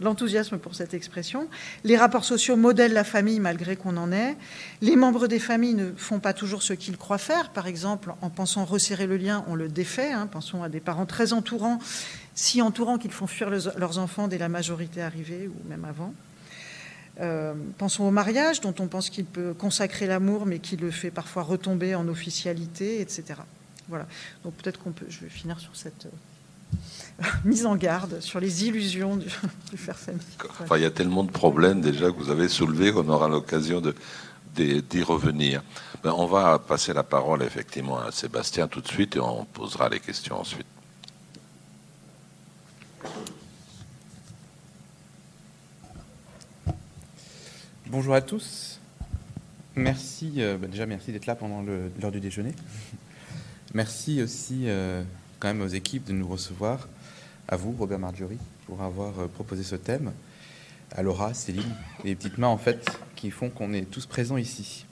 [0.00, 1.48] l'enthousiasme pour cette expression.
[1.84, 4.36] Les rapports sociaux modèlent la famille malgré qu'on en ait.
[4.80, 7.50] Les membres des familles ne font pas toujours ce qu'ils croient faire.
[7.50, 10.12] Par exemple, en pensant resserrer le lien, on le défait.
[10.12, 10.26] Hein.
[10.26, 11.78] Pensons à des parents très entourants,
[12.34, 16.14] si entourants qu'ils font fuir leurs enfants dès la majorité arrivée ou même avant.
[17.20, 21.10] Euh, pensons au mariage, dont on pense qu'il peut consacrer l'amour, mais qui le fait
[21.10, 23.40] parfois retomber en officialité, etc.
[23.88, 24.06] Voilà.
[24.44, 25.06] Donc peut-être qu'on peut.
[25.08, 26.06] Je vais finir sur cette
[27.44, 29.28] mise en garde sur les illusions du,
[29.76, 30.20] faire famille.
[30.60, 33.80] Enfin, il y a tellement de problèmes déjà que vous avez soulevés qu'on aura l'occasion
[33.80, 33.94] de,
[34.54, 35.62] d'y revenir.
[36.02, 39.88] Ben, on va passer la parole effectivement à Sébastien tout de suite et on posera
[39.88, 40.66] les questions ensuite.
[47.86, 48.78] Bonjour à tous.
[49.74, 52.54] Merci, euh, ben, déjà merci d'être là pendant l'heure du déjeuner.
[53.74, 55.04] Merci aussi euh,
[55.40, 56.86] quand même aux équipes de nous recevoir,
[57.48, 60.12] à vous, Robert Marjorie, pour avoir euh, proposé ce thème,
[60.92, 61.74] à Laura, Céline,
[62.04, 62.84] les petites mains en fait
[63.16, 64.84] qui font qu'on est tous présents ici.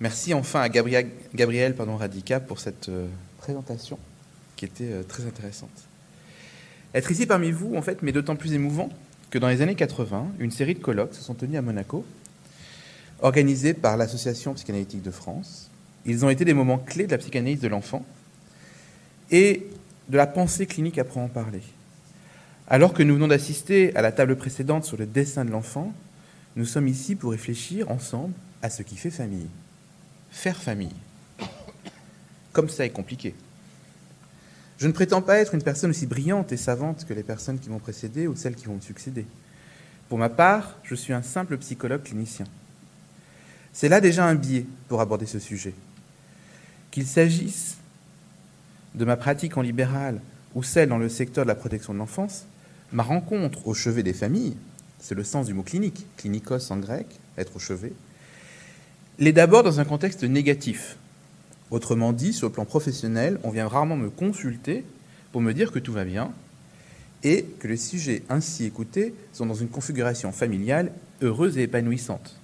[0.00, 3.06] Merci enfin à Gabriel, pardon, Radica pour cette euh,
[3.38, 3.98] présentation
[4.56, 5.70] qui était euh, très intéressante.
[6.94, 8.90] Être ici parmi vous, en fait, m'est d'autant plus émouvant
[9.30, 12.04] que dans les années 80, une série de colloques se sont tenus à Monaco,
[13.20, 15.70] organisés par l'Association psychanalytique de France.
[16.04, 18.04] Ils ont été des moments clés de la psychanalyse de l'enfant
[19.32, 19.66] et
[20.08, 21.62] de la pensée clinique à en parler.
[22.68, 25.92] Alors que nous venons d'assister à la table précédente sur le dessin de l'enfant,
[26.54, 29.48] nous sommes ici pour réfléchir ensemble à ce qui fait famille.
[30.30, 30.94] Faire famille.
[32.52, 33.34] Comme ça est compliqué.
[34.78, 37.70] Je ne prétends pas être une personne aussi brillante et savante que les personnes qui
[37.70, 39.26] m'ont précédé ou celles qui vont me succéder.
[40.08, 42.46] Pour ma part, je suis un simple psychologue clinicien.
[43.72, 45.72] C'est là déjà un biais pour aborder ce sujet.
[46.90, 47.76] Qu'il s'agisse
[48.94, 50.20] de ma pratique en libéral
[50.54, 52.46] ou celle dans le secteur de la protection de l'enfance,
[52.92, 54.56] ma rencontre au chevet des familles,
[54.98, 57.06] c'est le sens du mot clinique, clinikos en grec,
[57.38, 57.92] être au chevet,
[59.18, 60.96] l'est d'abord dans un contexte négatif.
[61.70, 64.84] Autrement dit, sur le plan professionnel, on vient rarement me consulter
[65.32, 66.32] pour me dire que tout va bien
[67.24, 72.36] et que les sujets ainsi écoutés sont dans une configuration familiale heureuse et épanouissante.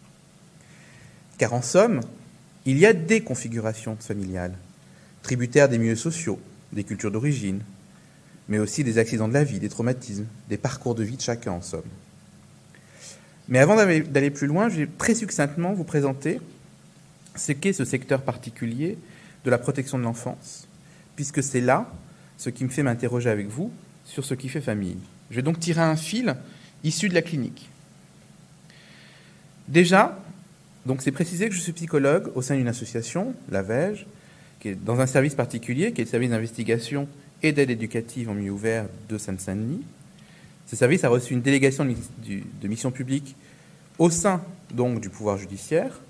[1.37, 2.01] Car en somme,
[2.65, 4.55] il y a des configurations familiales
[5.23, 6.41] tributaires des milieux sociaux,
[6.73, 7.61] des cultures d'origine,
[8.49, 11.53] mais aussi des accidents de la vie, des traumatismes, des parcours de vie de chacun
[11.53, 11.83] en somme.
[13.49, 16.41] Mais avant d'aller plus loin, je vais très succinctement vous présenter
[17.37, 18.99] ce qu'est ce secteur particulier
[19.45, 20.67] de la protection de l'enfance,
[21.17, 21.91] puisque c'est là
[22.37, 23.73] ce qui me fait m'interroger avec vous
[24.05, 24.99] sur ce qui fait famille.
[25.31, 26.37] Je vais donc tirer un fil
[26.85, 27.69] issu de la clinique.
[29.67, 30.19] Déjà,
[30.87, 34.07] donc c'est précisé que je suis psychologue au sein d'une association, la VEJ,
[34.67, 37.09] dans un service particulier, qui est le service d'investigation
[37.43, 39.83] et d'aide éducative en milieu ouvert de Seine-Saint-Denis.
[40.67, 43.37] Ce service a reçu une délégation de mission publique
[43.99, 44.43] au sein
[44.73, 46.01] donc du pouvoir judiciaire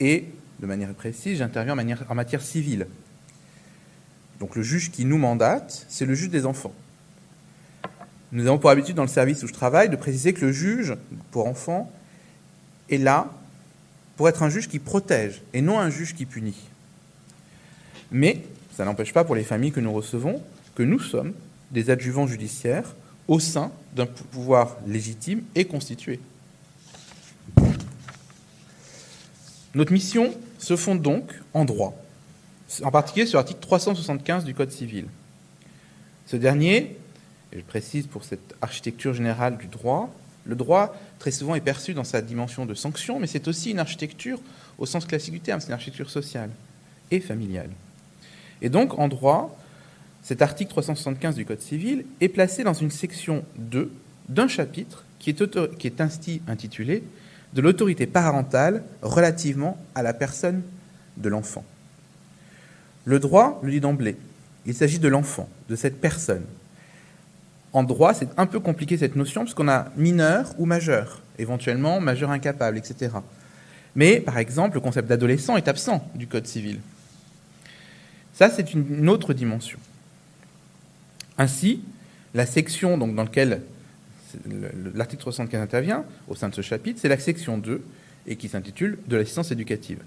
[0.00, 0.26] et
[0.60, 1.76] de manière précise, j'interviens
[2.08, 2.86] en matière civile.
[4.40, 6.72] Donc le juge qui nous mandate, c'est le juge des enfants.
[8.32, 10.94] Nous avons pour habitude dans le service où je travaille de préciser que le juge
[11.30, 11.90] pour enfants
[12.90, 13.30] est là
[14.16, 16.68] pour être un juge qui protège et non un juge qui punit.
[18.10, 18.42] Mais
[18.76, 20.42] ça n'empêche pas pour les familles que nous recevons
[20.74, 21.32] que nous sommes
[21.70, 22.94] des adjuvants judiciaires
[23.28, 26.20] au sein d'un pouvoir légitime et constitué.
[29.74, 31.94] Notre mission se fonde donc en droit,
[32.82, 35.06] en particulier sur l'article 375 du Code civil.
[36.26, 36.96] Ce dernier,
[37.52, 41.92] et je précise pour cette architecture générale du droit, le droit très souvent est perçu
[41.92, 44.40] dans sa dimension de sanction, mais c'est aussi une architecture
[44.78, 46.50] au sens classique du terme, c'est une architecture sociale
[47.10, 47.70] et familiale.
[48.62, 49.56] Et donc, en droit,
[50.22, 53.90] cet article 375 du Code civil est placé dans une section 2
[54.28, 57.04] d'un chapitre qui est, qui intitulé
[57.52, 60.62] De l'autorité parentale relativement à la personne
[61.16, 61.64] de l'enfant.
[63.04, 64.16] Le droit le dit d'emblée.
[64.66, 66.44] Il s'agit de l'enfant, de cette personne.
[67.72, 72.00] En droit, c'est un peu compliqué cette notion, parce qu'on a mineur ou majeur, éventuellement
[72.00, 73.12] majeur incapable, etc.
[73.94, 76.80] Mais, par exemple, le concept d'adolescent est absent du Code civil.
[78.36, 79.78] Ça, c'est une autre dimension.
[81.38, 81.80] Ainsi,
[82.34, 83.62] la section dans laquelle
[84.48, 87.82] le- le- l'article 75 intervient, au sein de ce chapitre, c'est la section 2,
[88.26, 89.98] et qui s'intitule De l'assistance éducative.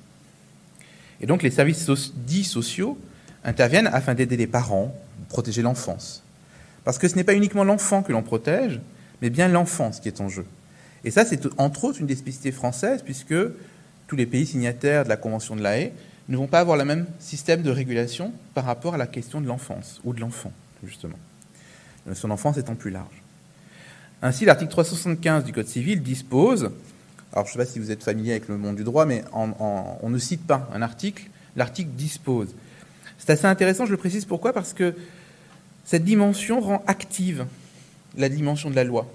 [1.22, 2.98] Et donc, les services dits sociaux
[3.44, 4.94] interviennent afin d'aider les parents,
[5.30, 6.24] protéger l'enfance.
[6.84, 8.80] Parce que ce n'est pas uniquement l'enfant que l'on protège,
[9.22, 10.46] mais bien l'enfance qui est en jeu.
[11.04, 13.34] Et ça, c'est entre autres une des spécificités françaises, puisque
[14.08, 15.92] tous les pays signataires de la Convention de la Haye
[16.30, 19.48] ne vont pas avoir le même système de régulation par rapport à la question de
[19.48, 20.52] l'enfance, ou de l'enfant,
[20.84, 21.18] justement.
[22.06, 23.24] La notion d'enfance étant plus large.
[24.22, 26.72] Ainsi, l'article 375 du Code civil dispose,
[27.34, 29.24] alors je ne sais pas si vous êtes familier avec le monde du droit, mais
[29.34, 31.24] on ne cite pas un article,
[31.56, 32.54] l'article dispose.
[33.18, 34.94] C'est assez intéressant, je le précise pourquoi, parce que
[35.86, 37.46] cette dimension rend active
[38.18, 39.08] la dimension de la loi.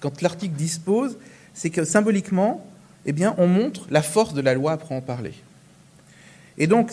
[0.00, 1.18] Quand l'article dispose,
[1.54, 2.66] c'est que symboliquement,
[3.04, 5.34] eh bien, on montre la force de la loi après en parler.
[6.58, 6.90] Et donc,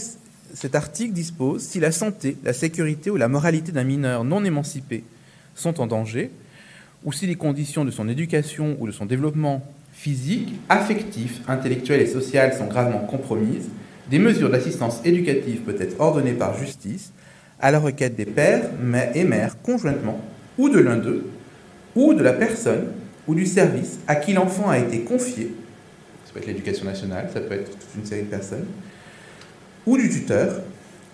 [0.53, 5.03] cet article dispose si la santé, la sécurité ou la moralité d'un mineur non émancipé
[5.55, 6.31] sont en danger,
[7.03, 12.07] ou si les conditions de son éducation ou de son développement physique, affectif, intellectuel et
[12.07, 13.69] social sont gravement compromises,
[14.09, 17.11] des mesures d'assistance éducative peuvent être ordonnées par justice
[17.59, 18.69] à la requête des pères
[19.13, 20.19] et mères conjointement,
[20.57, 21.29] ou de l'un d'eux,
[21.95, 22.87] ou de la personne
[23.27, 25.51] ou du service à qui l'enfant a été confié,
[26.25, 28.65] ça peut être l'éducation nationale, ça peut être toute une série de personnes,
[29.89, 30.61] ou du tuteur,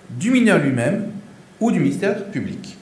[0.09, 1.07] du mineur lui-même
[1.61, 2.77] ou du ministère public.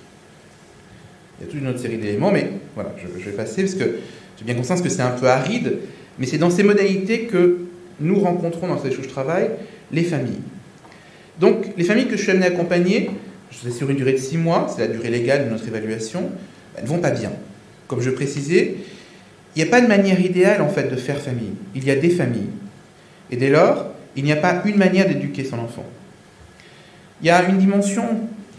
[1.40, 4.00] Il y a toute une autre série d'éléments, mais voilà, je, vais passer parce que
[4.38, 5.78] j'ai bien conscience que c'est un peu aride,
[6.18, 7.60] mais c'est dans ces modalités que
[8.00, 9.52] nous rencontrons dans ces où je travaille
[9.92, 10.42] les familles.
[11.40, 13.12] Donc, les familles que je suis amené à accompagner,
[13.52, 16.32] je suis sur une durée de six mois, c'est la durée légale de notre évaluation,
[16.76, 17.32] elles ne vont pas bien.
[17.88, 18.78] Comme je précisais,
[19.56, 21.54] il n'y a pas de manière idéale en fait de faire famille.
[21.76, 22.50] Il y a des familles.
[23.30, 25.86] Et dès lors, il n'y a pas une manière d'éduquer son enfant.
[27.22, 28.04] Il y a une dimension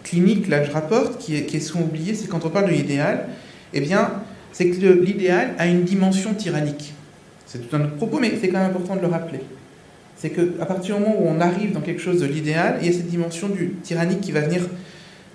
[0.03, 3.27] clinique, là, je rapporte, qui est, souvent oubliée, c'est quand on parle de l'idéal,
[3.73, 4.11] eh bien,
[4.51, 6.93] c'est que l'idéal a une dimension tyrannique.
[7.45, 9.41] C'est tout un autre propos, mais c'est quand même important de le rappeler.
[10.15, 12.89] C'est qu'à partir du moment où on arrive dans quelque chose de l'idéal, il y
[12.89, 14.61] a cette dimension du tyrannique qui va venir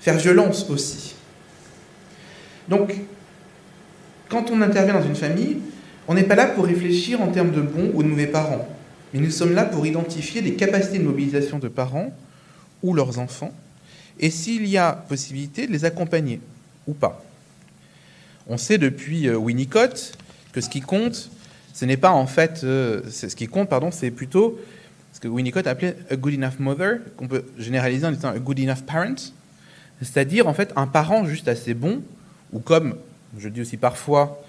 [0.01, 1.15] faire violence aussi.
[2.69, 2.95] Donc,
[4.29, 5.59] quand on intervient dans une famille,
[6.09, 8.67] on n'est pas là pour réfléchir en termes de bons ou de mauvais parents,
[9.13, 12.13] mais nous sommes là pour identifier des capacités de mobilisation de parents
[12.83, 13.53] ou leurs enfants,
[14.19, 16.41] et s'il y a possibilité de les accompagner
[16.87, 17.25] ou pas.
[18.47, 20.13] On sait depuis euh, Winnicott
[20.53, 21.31] que ce qui compte,
[21.73, 24.59] ce n'est pas en fait, euh, ce qui compte, pardon, c'est plutôt
[25.13, 28.59] ce que Winnicott appelait a good enough mother, qu'on peut généraliser en disant a good
[28.61, 29.33] enough parent,
[30.01, 32.03] c'est-à-dire en fait un parent juste assez bon,
[32.53, 32.97] ou comme
[33.39, 34.43] je dis aussi parfois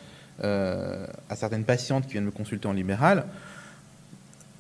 [0.44, 3.26] euh, à certaines patientes qui viennent me consulter en libéral,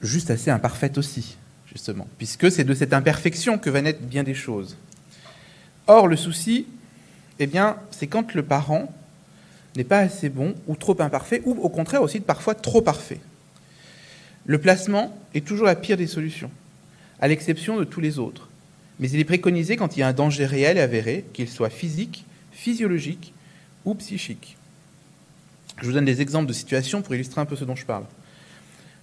[0.01, 1.37] juste assez imparfaite aussi,
[1.71, 4.77] justement, puisque c'est de cette imperfection que va naître bien des choses.
[5.87, 6.67] Or, le souci,
[7.39, 8.93] eh bien, c'est quand le parent
[9.75, 13.19] n'est pas assez bon ou trop imparfait, ou au contraire aussi parfois trop parfait.
[14.45, 16.51] Le placement est toujours la pire des solutions,
[17.19, 18.49] à l'exception de tous les autres.
[18.99, 21.69] Mais il est préconisé quand il y a un danger réel et avéré, qu'il soit
[21.69, 23.33] physique, physiologique
[23.85, 24.57] ou psychique.
[25.79, 28.03] Je vous donne des exemples de situations pour illustrer un peu ce dont je parle.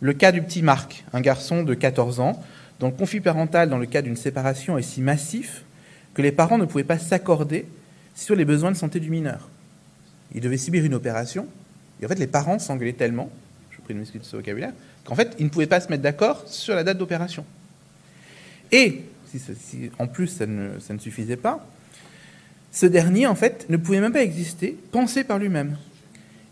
[0.01, 2.43] Le cas du petit Marc, un garçon de 14 ans,
[2.79, 5.65] dont le conflit parental dans le cas d'une séparation est si massif
[6.15, 7.67] que les parents ne pouvaient pas s'accorder
[8.15, 9.49] sur les besoins de santé du mineur.
[10.35, 11.47] Il devait subir une opération,
[12.01, 13.31] et en fait les parents s'engueulaient tellement,
[13.71, 14.73] je vous prie de m'excuser de ce vocabulaire,
[15.05, 17.45] qu'en fait ils ne pouvaient pas se mettre d'accord sur la date d'opération.
[18.71, 21.67] Et, si, en plus ça ne, ça ne suffisait pas,
[22.71, 25.77] ce dernier, en fait, ne pouvait même pas exister, penser par lui-même.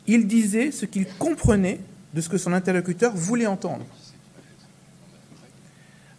[0.07, 1.79] Il disait ce qu'il comprenait
[2.17, 3.85] de ce que son interlocuteur voulait entendre.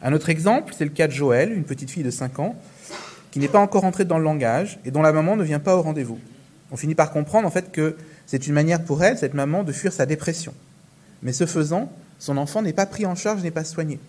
[0.03, 2.55] Un autre exemple, c'est le cas de Joël, une petite fille de 5 ans,
[3.31, 5.75] qui n'est pas encore entrée dans le langage et dont la maman ne vient pas
[5.75, 6.19] au rendez-vous.
[6.71, 9.71] On finit par comprendre en fait que c'est une manière pour elle, cette maman, de
[9.71, 10.53] fuir sa dépression.
[11.23, 13.99] Mais ce faisant, son enfant n'est pas pris en charge, n'est pas soigné.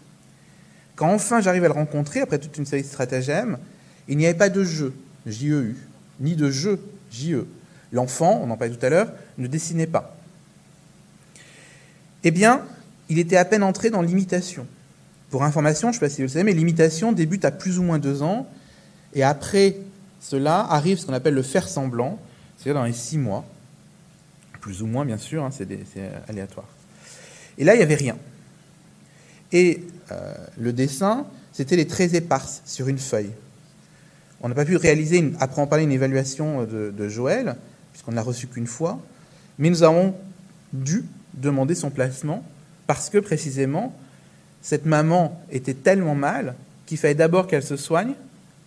[0.94, 3.56] Quand enfin j'arrive à le rencontrer, après toute une série de stratagèmes,
[4.08, 4.92] il n'y avait pas de jeu,
[5.26, 5.74] J-E-U,
[6.20, 6.80] ni de jeu,
[7.10, 7.46] J-E.
[7.92, 10.17] L'enfant, on en parlait tout à l'heure, ne dessinait pas.
[12.28, 12.60] Eh bien,
[13.08, 14.66] il était à peine entré dans l'imitation.
[15.30, 17.78] Pour information, je ne sais pas si vous le savez, mais l'imitation débute à plus
[17.78, 18.46] ou moins deux ans,
[19.14, 19.76] et après
[20.20, 22.18] cela arrive ce qu'on appelle le faire semblant,
[22.58, 23.46] c'est-à-dire dans les six mois,
[24.60, 25.66] plus ou moins bien sûr, hein, c'est
[26.28, 26.68] aléatoire.
[27.56, 28.18] Et là, il n'y avait rien.
[29.52, 33.30] Et euh, le dessin, c'était les traits éparses sur une feuille.
[34.42, 37.56] On n'a pas pu réaliser, une, après en parler, une évaluation de, de Joël,
[37.92, 39.00] puisqu'on ne l'a reçu qu'une fois,
[39.58, 40.14] mais nous avons
[40.74, 41.06] dû
[41.40, 42.44] demander son placement
[42.86, 43.94] parce que précisément,
[44.62, 46.54] cette maman était tellement mal
[46.86, 48.14] qu'il fallait d'abord qu'elle se soigne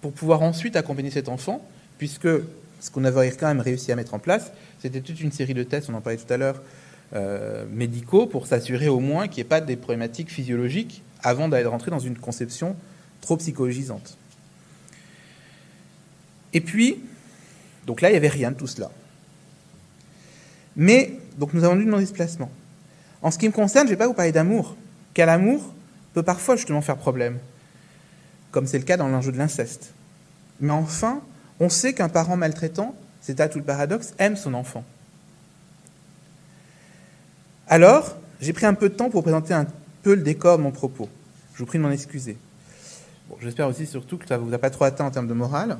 [0.02, 1.66] pour pouvoir ensuite accompagner cet enfant,
[1.98, 2.28] puisque
[2.80, 4.52] ce qu'on avait quand même réussi à mettre en place,
[4.82, 6.62] c'était toute une série de tests, on en parlait tout à l'heure,
[7.14, 11.66] euh, médicaux, pour s'assurer au moins qu'il n'y ait pas des problématiques physiologiques avant d'aller
[11.66, 12.76] rentrer dans une conception
[13.22, 14.18] trop psychologisante.
[16.54, 17.00] Et puis,
[17.86, 18.92] donc là, il n'y avait rien de tout cela.
[20.76, 22.50] Mais, donc nous avons dû demander ce placement.
[23.22, 24.76] En ce qui me concerne, je ne vais pas vous parler d'amour,
[25.14, 25.74] car l'amour
[26.14, 27.40] peut parfois justement faire problème,
[28.52, 29.94] comme c'est le cas dans l'enjeu de l'inceste.
[30.60, 31.22] Mais enfin,
[31.60, 34.84] on sait qu'un parent maltraitant, c'est à tout le paradoxe, aime son enfant.
[37.68, 39.68] Alors, j'ai pris un peu de temps pour présenter un
[40.04, 41.08] peu le décor de mon propos.
[41.54, 42.38] Je vous prie de m'en excuser.
[43.40, 45.78] J'espère aussi surtout que ça ne vous a pas trop atteint en termes de morale.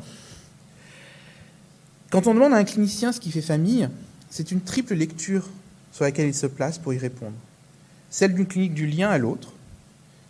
[2.12, 3.89] Quand on demande à un clinicien ce qui fait famille,
[4.30, 5.50] c'est une triple lecture
[5.92, 7.36] sur laquelle il se place pour y répondre.
[8.10, 9.54] Celle d'une clinique du lien à l'autre,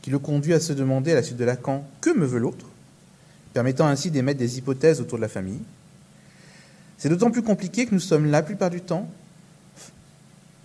[0.02, 2.66] qui le conduit à se demander à la suite de Lacan que me veut l'autre,
[3.54, 5.62] permettant ainsi d'émettre des hypothèses autour de la famille.
[6.98, 9.10] C'est d'autant plus compliqué que nous sommes la plupart du temps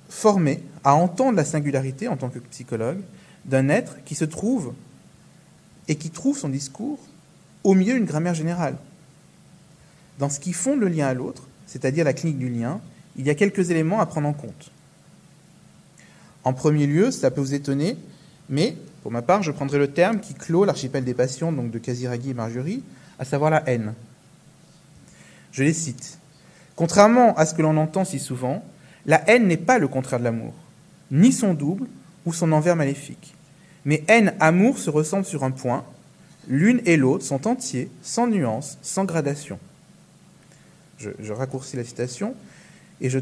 [0.08, 3.00] formés à entendre la singularité en tant que psychologue
[3.44, 4.74] d'un être qui se trouve
[5.88, 6.98] et qui trouve son discours
[7.64, 8.76] au milieu d'une grammaire générale.
[10.18, 12.80] Dans ce qui fonde le lien à l'autre, c'est-à-dire la clinique du lien,
[13.16, 14.70] il y a quelques éléments à prendre en compte.
[16.46, 17.96] En premier lieu, ça peut vous étonner,
[18.48, 21.78] mais pour ma part, je prendrai le terme qui clôt l'archipel des passions, donc de
[21.80, 22.84] Casiraghi et Marjorie,
[23.18, 23.94] à savoir la haine.
[25.50, 26.20] Je les cite.
[26.76, 28.64] Contrairement à ce que l'on entend si souvent,
[29.06, 30.54] la haine n'est pas le contraire de l'amour,
[31.10, 31.88] ni son double
[32.24, 33.34] ou son envers maléfique.
[33.84, 35.84] Mais haine, amour se ressemblent sur un point.
[36.46, 39.58] L'une et l'autre sont entiers, sans nuance, sans gradation.
[40.98, 42.36] Je, je raccourcis la citation
[43.00, 43.18] et je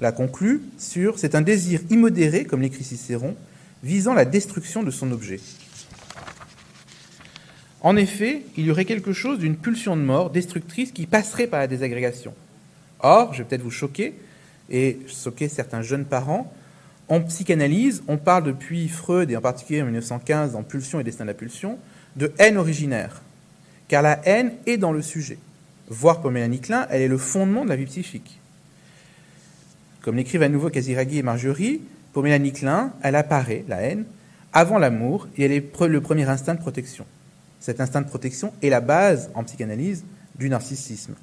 [0.00, 3.36] la conclus sur c'est un désir immodéré, comme l'écrit Cicéron,
[3.82, 5.40] visant la destruction de son objet.
[7.80, 11.60] En effet, il y aurait quelque chose d'une pulsion de mort destructrice qui passerait par
[11.60, 12.32] la désagrégation.
[13.00, 14.14] Or, je vais peut-être vous choquer
[14.70, 16.50] et choquer certains jeunes parents,
[17.08, 21.24] en psychanalyse, on parle depuis Freud, et en particulier en 1915 dans Pulsion et Destin
[21.24, 21.78] de la Pulsion,
[22.16, 23.20] de haine originaire.
[23.88, 25.38] Car la haine est dans le sujet.
[25.88, 28.40] Voire pour Mélanie Klein, elle est le fondement de la vie psychique.
[30.04, 31.80] Comme l'écrivent à nouveau Casiraghi et Marjorie,
[32.12, 34.04] pour Mélanie Klein, elle apparaît, la haine,
[34.52, 37.06] avant l'amour, et elle est le premier instinct de protection.
[37.58, 40.04] Cet instinct de protection est la base, en psychanalyse,
[40.38, 41.14] du narcissisme.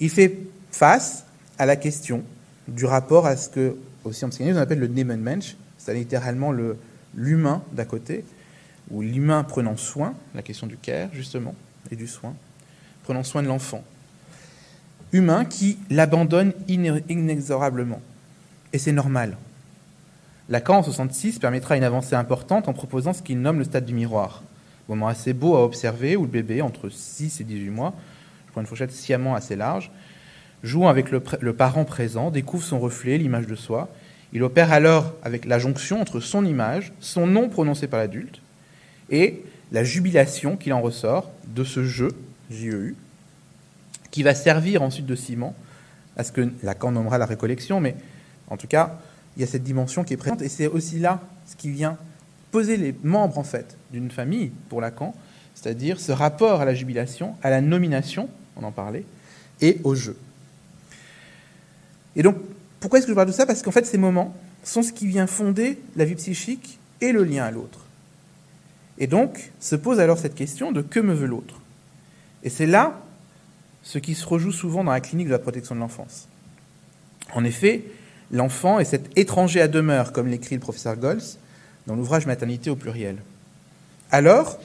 [0.00, 0.38] Il fait
[0.70, 1.26] face
[1.58, 2.24] à la question
[2.66, 6.50] du rapport à ce que, aussi en psychanalyse, on appelle le Nebenmensch, c'est littéralement
[7.14, 8.24] l'humain d'à côté,
[8.90, 11.54] ou l'humain prenant soin, la question du care, justement,
[11.90, 12.34] et du soin,
[13.02, 13.84] prenant soin de l'enfant.
[15.12, 18.00] Humain qui l'abandonne inexorablement.
[18.72, 19.36] Et c'est normal.
[20.48, 23.94] Lacan, en 66, permettra une avancée importante en proposant ce qu'il nomme le stade du
[23.94, 24.42] miroir.
[24.88, 27.94] Moment assez beau à observer où le bébé, entre 6 et 18 mois,
[28.46, 29.90] je prends une fourchette sciemment assez large,
[30.62, 33.88] jouant avec le, le parent présent, découvre son reflet, l'image de soi.
[34.32, 38.40] Il opère alors avec la jonction entre son image, son nom prononcé par l'adulte,
[39.10, 39.42] et
[39.72, 42.12] la jubilation qu'il en ressort de ce jeu,
[42.50, 42.94] JEU,
[44.10, 45.54] qui va servir ensuite de ciment
[46.16, 47.94] à ce que Lacan nommera la récollection, mais
[48.48, 48.98] en tout cas,
[49.36, 51.96] il y a cette dimension qui est présente, et c'est aussi là ce qui vient
[52.50, 55.14] poser les membres en fait d'une famille pour Lacan,
[55.54, 59.04] c'est-à-dire ce rapport à la jubilation, à la nomination, on en parlait,
[59.60, 60.16] et au jeu.
[62.16, 62.36] Et donc,
[62.80, 63.46] pourquoi est-ce que je parle de ça?
[63.46, 64.34] Parce qu'en fait, ces moments
[64.64, 67.80] sont ce qui vient fonder la vie psychique et le lien à l'autre.
[68.98, 71.60] Et donc se pose alors cette question de que me veut l'autre?
[72.42, 73.00] Et c'est là
[73.88, 76.28] ce qui se rejoue souvent dans la clinique de la protection de l'enfance.
[77.32, 77.84] En effet,
[78.30, 81.22] l'enfant est cet étranger à demeure, comme l'écrit le professeur Gols
[81.86, 83.16] dans l'ouvrage Maternité au pluriel.
[84.10, 84.60] Alors,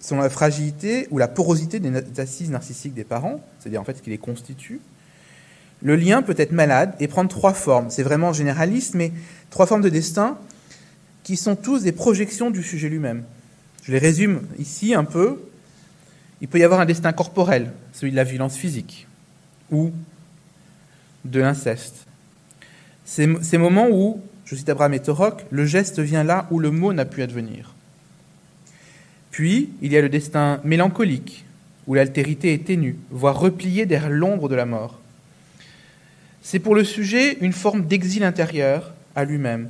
[0.00, 4.02] selon la fragilité ou la porosité des assises narcissiques des parents, c'est-à-dire en fait ce
[4.02, 4.80] qui les constitue,
[5.82, 7.90] le lien peut être malade et prendre trois formes.
[7.90, 9.12] C'est vraiment généraliste, mais
[9.50, 10.38] trois formes de destin
[11.24, 13.22] qui sont tous des projections du sujet lui-même.
[13.82, 15.42] Je les résume ici un peu.
[16.40, 19.06] Il peut y avoir un destin corporel, celui de la violence physique
[19.70, 19.92] ou
[21.24, 22.06] de l'inceste.
[23.04, 26.70] Ces, ces, moments où, je cite Abraham et Torok, le geste vient là où le
[26.70, 27.74] mot n'a pu advenir.
[29.30, 31.44] Puis, il y a le destin mélancolique,
[31.86, 34.98] où l'altérité est ténue, voire repliée derrière l'ombre de la mort.
[36.42, 39.68] C'est pour le sujet une forme d'exil intérieur à lui-même.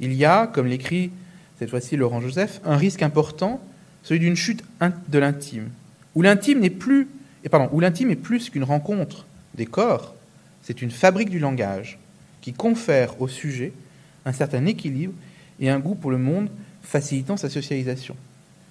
[0.00, 1.10] Il y a, comme l'écrit
[1.58, 3.60] cette fois-ci Laurent Joseph, un risque important,
[4.06, 4.62] celui d'une chute
[5.08, 5.68] de l'intime,
[6.14, 7.08] où l'intime n'est plus,
[7.50, 9.26] pardon, où l'intime est plus qu'une rencontre
[9.56, 10.14] des corps,
[10.62, 11.98] c'est une fabrique du langage
[12.40, 13.72] qui confère au sujet
[14.24, 15.12] un certain équilibre
[15.58, 16.50] et un goût pour le monde,
[16.84, 18.14] facilitant sa socialisation.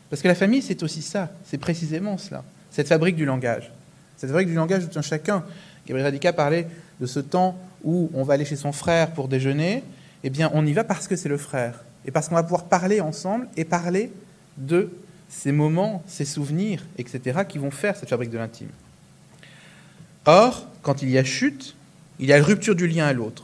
[0.09, 3.69] Parce que la famille, c'est aussi ça, c'est précisément cela, cette fabrique du langage.
[4.15, 5.43] Cette fabrique du langage de chacun.
[5.85, 6.69] Gabriel Radica parlait
[7.01, 9.83] de ce temps où on va aller chez son frère pour déjeuner.
[10.23, 11.83] Eh bien, on y va parce que c'est le frère.
[12.05, 14.13] Et parce qu'on va pouvoir parler ensemble et parler
[14.57, 14.89] de
[15.29, 18.69] ces moments, ces souvenirs, etc., qui vont faire cette fabrique de l'intime.
[20.25, 21.75] Or, quand il y a chute,
[22.19, 23.43] il y a rupture du lien à l'autre.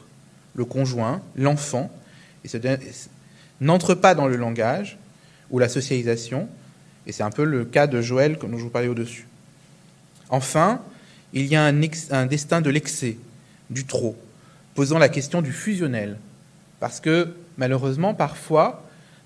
[0.56, 1.92] Le conjoint, l'enfant,
[3.60, 4.98] n'entre pas dans le langage
[5.50, 6.48] ou la socialisation,
[7.06, 9.28] et c'est un peu le cas de Joël dont je vous parlais au-dessus.
[10.30, 10.82] Enfin,
[11.34, 13.18] il y a un, un destin de l'excès,
[13.70, 14.18] du trop,
[14.76, 16.18] posant la question du fusionnel.
[16.80, 18.84] Parce que malheureusement, parfois,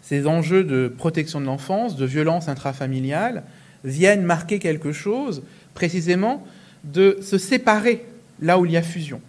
[0.07, 3.41] ces enjeux de protection de l'enfance, de violence intrafamiliale,
[3.83, 5.41] viennent marquer quelque chose,
[5.73, 6.45] précisément,
[6.83, 8.05] de se séparer
[8.39, 9.19] là où il y a fusion.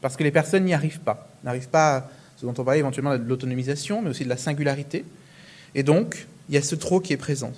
[0.00, 1.28] Parce que les personnes n'y arrivent pas.
[1.42, 5.04] N'arrivent pas à ce dont on parlait éventuellement de l'autonomisation, mais aussi de la singularité.
[5.74, 7.52] Et donc, il y a ce trop qui est présent.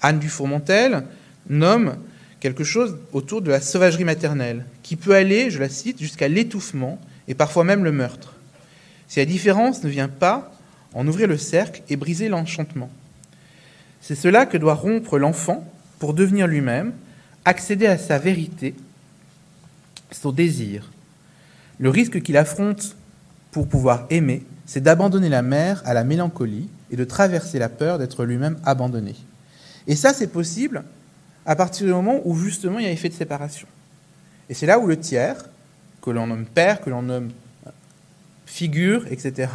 [0.00, 1.04] Anne Dufourmontel
[1.50, 1.96] nomme
[2.40, 6.98] quelque chose autour de la sauvagerie maternelle, qui peut aller, je la cite, jusqu'à l'étouffement
[7.26, 8.36] et parfois même le meurtre.
[9.06, 10.52] Si la différence ne vient pas
[10.94, 12.90] en ouvrir le cercle et briser l'enchantement.
[14.00, 15.64] C'est cela que doit rompre l'enfant
[15.98, 16.92] pour devenir lui-même,
[17.44, 18.74] accéder à sa vérité,
[20.10, 20.90] son désir.
[21.78, 22.96] Le risque qu'il affronte
[23.50, 27.98] pour pouvoir aimer, c'est d'abandonner la mère à la mélancolie et de traverser la peur
[27.98, 29.16] d'être lui-même abandonné.
[29.86, 30.84] Et ça, c'est possible
[31.46, 33.66] à partir du moment où justement il y a effet de séparation.
[34.50, 35.36] Et c'est là où le tiers,
[36.02, 37.30] que l'on nomme père, que l'on nomme
[38.46, 39.50] figure, etc.,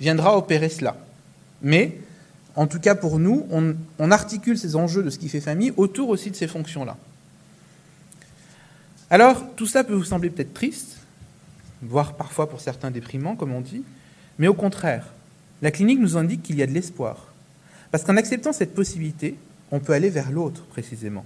[0.00, 0.96] viendra opérer cela.
[1.62, 1.98] Mais,
[2.54, 6.08] en tout cas pour nous, on, articule ces enjeux de ce qui fait famille autour
[6.08, 6.96] aussi de ces fonctions-là.
[9.10, 10.96] Alors, tout ça peut vous sembler peut-être triste,
[11.82, 13.84] voire parfois pour certains déprimant, comme on dit,
[14.38, 15.06] mais au contraire,
[15.62, 17.32] la clinique nous indique qu'il y a de l'espoir.
[17.90, 19.36] Parce qu'en acceptant cette possibilité,
[19.70, 21.24] on peut aller vers l'autre, précisément.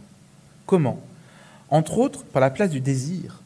[0.66, 1.00] Comment?
[1.70, 3.40] Entre autres, par la place du désir.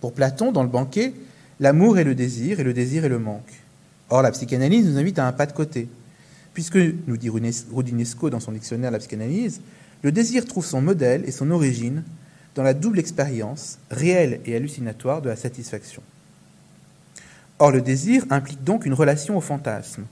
[0.00, 1.14] Pour Platon, dans le banquet,
[1.60, 3.52] l'amour est le désir et le désir est le manque.
[4.08, 5.88] Or, la psychanalyse nous invite à un pas de côté.
[6.54, 9.60] Puisque, nous dit Rudinesco dans son dictionnaire La psychanalyse,
[10.02, 12.02] le désir trouve son modèle et son origine
[12.54, 16.02] dans la double expérience, réelle et hallucinatoire, de la satisfaction.
[17.58, 20.04] Or, le désir implique donc une relation au fantasme.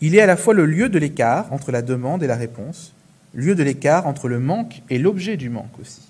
[0.00, 2.92] Il est à la fois le lieu de l'écart entre la demande et la réponse,
[3.34, 6.02] lieu de l'écart entre le manque et l'objet du manque aussi.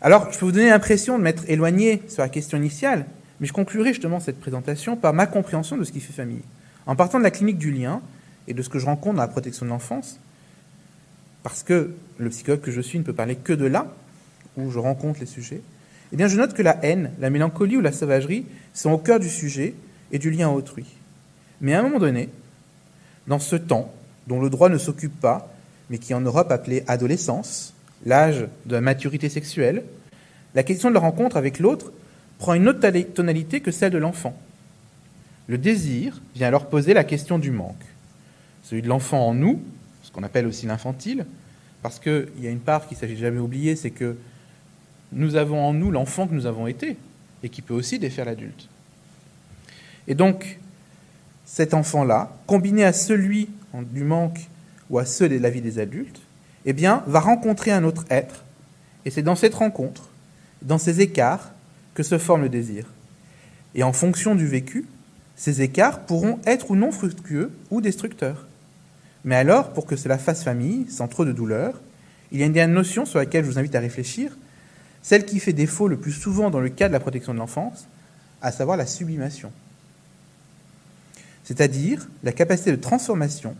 [0.00, 3.06] Alors, je peux vous donner l'impression de m'être éloigné sur la question initiale,
[3.42, 6.44] mais je conclurai justement cette présentation par ma compréhension de ce qui fait famille.
[6.86, 8.00] En partant de la clinique du lien
[8.46, 10.20] et de ce que je rencontre dans la protection de l'enfance,
[11.42, 13.92] parce que le psychologue que je suis ne peut parler que de là,
[14.56, 15.60] où je rencontre les sujets,
[16.12, 19.18] eh bien je note que la haine, la mélancolie ou la sauvagerie sont au cœur
[19.18, 19.74] du sujet
[20.12, 20.86] et du lien autrui.
[21.60, 22.28] Mais à un moment donné,
[23.26, 23.92] dans ce temps
[24.28, 25.52] dont le droit ne s'occupe pas,
[25.90, 27.74] mais qui en Europe appelé adolescence,
[28.06, 29.82] l'âge de la maturité sexuelle,
[30.54, 31.90] la question de la rencontre avec l'autre
[32.42, 32.80] prend une autre
[33.14, 34.36] tonalité que celle de l'enfant.
[35.46, 37.84] Le désir vient alors poser la question du manque,
[38.64, 39.62] celui de l'enfant en nous,
[40.02, 41.24] ce qu'on appelle aussi l'infantile,
[41.82, 44.16] parce qu'il y a une part qu'il ne s'agit jamais oublier, c'est que
[45.12, 46.96] nous avons en nous l'enfant que nous avons été,
[47.44, 48.68] et qui peut aussi défaire l'adulte.
[50.08, 50.58] Et donc,
[51.44, 53.50] cet enfant-là, combiné à celui
[53.92, 54.48] du manque
[54.90, 56.20] ou à ceux de la vie des adultes,
[56.64, 58.42] eh bien, va rencontrer un autre être.
[59.04, 60.08] Et c'est dans cette rencontre,
[60.62, 61.52] dans ces écarts,
[61.94, 62.86] que se forme le désir.
[63.74, 64.86] Et en fonction du vécu,
[65.34, 68.46] Ces écarts pourront être ou non fructueux ou destructeurs.
[69.24, 71.80] Mais alors, pour que cela fasse famille, sans trop de douleur,
[72.32, 74.36] il y a une notion sur laquelle je vous invite à réfléchir,
[75.02, 77.86] celle qui fait défaut le plus souvent dans le cas de la protection de l'enfance,
[78.40, 79.52] à savoir la sublimation.
[81.44, 83.56] C'est-à-dire la capacité de transformation,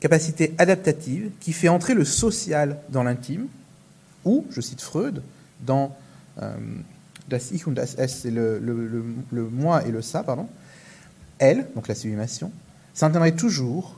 [0.00, 3.46] capacité adaptative qui fait entrer le social dans l'intime,
[4.24, 5.22] ou, je cite Freud,
[5.60, 5.96] dans
[6.40, 6.56] euh,
[7.28, 10.48] Das Ich und das Es, c'est le, le, moi et le ça, pardon,
[11.38, 12.50] elle, donc la sublimation,
[12.94, 13.96] s'en toujours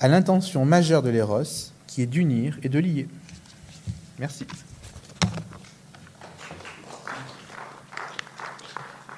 [0.00, 1.42] à l'intention majeure de l'éros,
[1.86, 3.08] qui est d'unir et de lier.
[4.18, 4.46] Merci.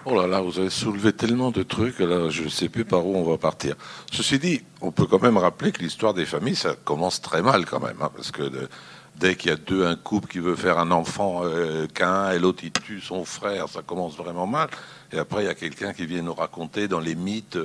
[0.07, 3.07] Oh là là, vous avez soulevé tellement de trucs, là, je ne sais plus par
[3.07, 3.75] où on va partir.
[4.13, 7.65] Ceci dit, on peut quand même rappeler que l'histoire des familles, ça commence très mal
[7.65, 8.69] quand même, hein, parce que
[9.17, 12.39] dès qu'il y a deux, un couple qui veut faire un enfant euh, qu'un, et
[12.39, 14.69] l'autre il tue son frère, ça commence vraiment mal.
[15.13, 17.59] Et après, il y a quelqu'un qui vient nous raconter dans les mythes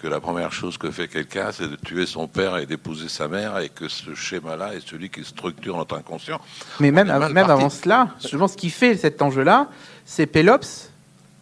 [0.00, 3.28] que la première chose que fait quelqu'un, c'est de tuer son père et d'épouser sa
[3.28, 6.40] mère, et que ce schéma-là est celui qui structure notre inconscient.
[6.80, 9.68] Mais même, même avant cela, je pense ce qui fait cet enjeu-là,
[10.04, 10.90] c'est Pélops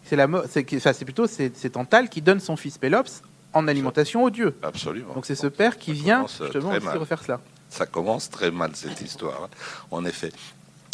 [0.05, 3.23] c'est la, c'est plutôt c'est Tantal qui donne son fils Pélops
[3.53, 4.55] en alimentation aux dieux.
[4.61, 5.13] Absolument.
[5.15, 7.41] Donc c'est ce père qui vient justement aussi refaire cela.
[7.75, 9.49] Ça commence très mal cette histoire, hein,
[9.91, 10.31] en effet.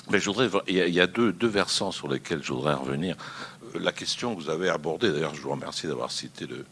[0.10, 3.16] Mais je voudrais, il y a, deux, deux, versants sur lesquels je voudrais revenir.
[3.76, 6.66] Euh, la question que vous avez abordée, d'ailleurs, je vous remercie d'avoir cité le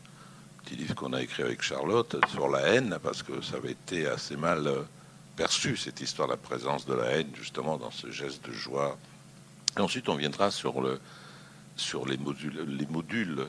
[0.64, 4.08] petit livre qu'on a écrit avec Charlotte sur la haine, parce que ça avait été
[4.08, 4.82] assez mal euh,
[5.36, 8.98] perçu, cette histoire, la présence de la haine, justement, dans ce geste de joie.
[9.78, 11.00] Et ensuite, on viendra sur le,
[11.76, 13.46] sur les modules, les modules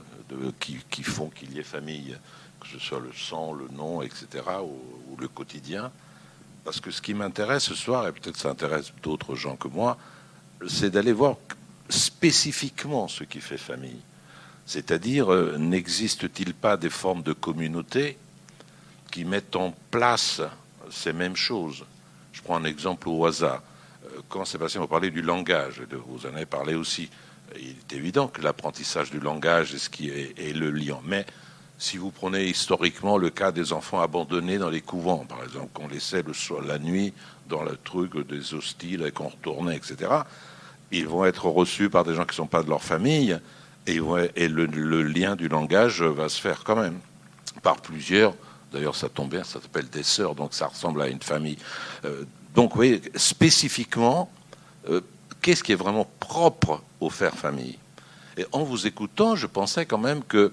[0.61, 2.19] qui, font qu'il y ait famille,
[2.61, 4.27] que ce soit le sang, le nom, etc.,
[4.63, 5.91] ou, le quotidien.
[6.65, 9.97] Parce que ce qui m'intéresse ce soir, et peut-être ça intéresse d'autres gens que moi,
[10.69, 11.37] c'est d'aller voir
[11.89, 14.01] spécifiquement ce qui fait famille.
[14.67, 18.19] C'est-à-dire, euh, n'existe-t-il pas des formes de communauté
[19.11, 20.43] qui mettent en place
[20.91, 21.85] ces mêmes choses?
[22.33, 23.63] Je prends un exemple au hasard.
[24.05, 27.11] Euh, quand Sébastien vous parlé du langage, vous en avez parlé aussi
[27.59, 31.01] il est évident que l'apprentissage du langage est ce qui est, le lien.
[31.05, 31.27] Mais
[31.81, 35.89] si vous prenez historiquement le cas des enfants abandonnés dans les couvents, par exemple, qu'on
[35.89, 37.15] laissait le soir, la nuit
[37.49, 40.13] dans le truc des hostiles et qu'on retournait, etc.,
[40.93, 43.39] ils vont être reçus par des gens qui ne sont pas de leur famille
[43.87, 46.99] et, le, lien du langage va se faire quand même
[47.63, 48.35] par plusieurs.
[48.73, 51.57] D'ailleurs, ça tombe bien, ça s'appelle des sœurs, donc ça ressemble à une famille.
[52.05, 52.25] Euh,
[52.55, 54.31] donc, voyez, spécifiquement,
[54.89, 55.01] euh,
[55.41, 57.79] qu'est-ce qui est vraiment propre au faire famille?
[58.37, 60.53] Et en vous écoutant, je pensais quand même que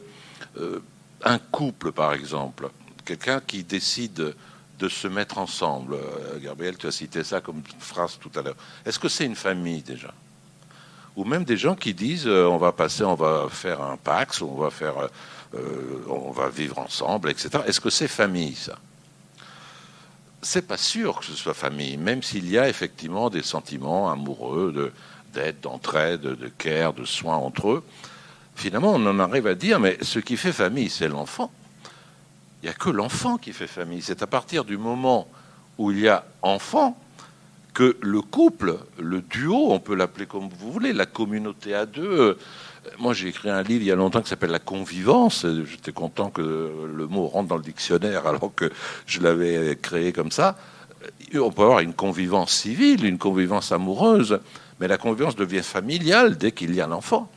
[0.57, 0.81] euh,
[1.23, 2.69] un couple, par exemple,
[3.05, 4.35] quelqu'un qui décide
[4.79, 8.55] de se mettre ensemble, euh, Gabriel, tu as cité ça comme phrase tout à l'heure,
[8.85, 10.13] est-ce que c'est une famille déjà?
[11.15, 14.41] Ou même des gens qui disent euh, on va passer, on va faire un pax,
[14.41, 15.09] on va faire,
[15.53, 17.63] va vivre ensemble, etc.
[17.65, 18.77] Est-ce que c'est famille ça?
[20.43, 24.93] C'est pas sûr que ce soit famille, même s'il y a effectivement des sentiments amoureux,
[25.33, 27.83] d'aide, d'entraide, de care, de soins entre eux.
[28.57, 31.51] Finalement, on en arrive à dire, mais ce qui fait famille, c'est l'enfant.
[32.61, 34.01] Il n'y a que l'enfant qui fait famille.
[34.01, 35.27] C'est à partir du moment
[35.77, 36.97] où il y a enfant
[37.73, 42.37] que le couple, le duo, on peut l'appeler comme vous voulez, la communauté à deux,
[42.99, 45.45] moi, j'ai écrit un livre il y a longtemps qui s'appelle La convivence.
[45.65, 48.71] J'étais content que le mot rentre dans le dictionnaire alors que
[49.05, 50.57] je l'avais créé comme ça.
[51.35, 54.39] On peut avoir une convivance civile, une convivance amoureuse,
[54.79, 57.29] mais la convivence devient familiale dès qu'il y a un enfant.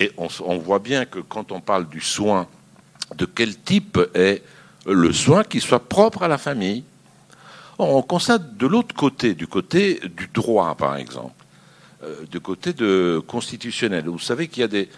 [0.00, 2.46] Et on, voit bien que quand on parle du soin,
[3.16, 4.42] de quel type est
[4.86, 6.84] le soin qui soit propre à la famille?
[7.78, 11.44] On constate de l'autre côté, du côté du droit, par exemple.
[12.04, 14.04] Euh, de côté de constitutionnel.
[14.06, 14.88] Vous savez qu'il y a des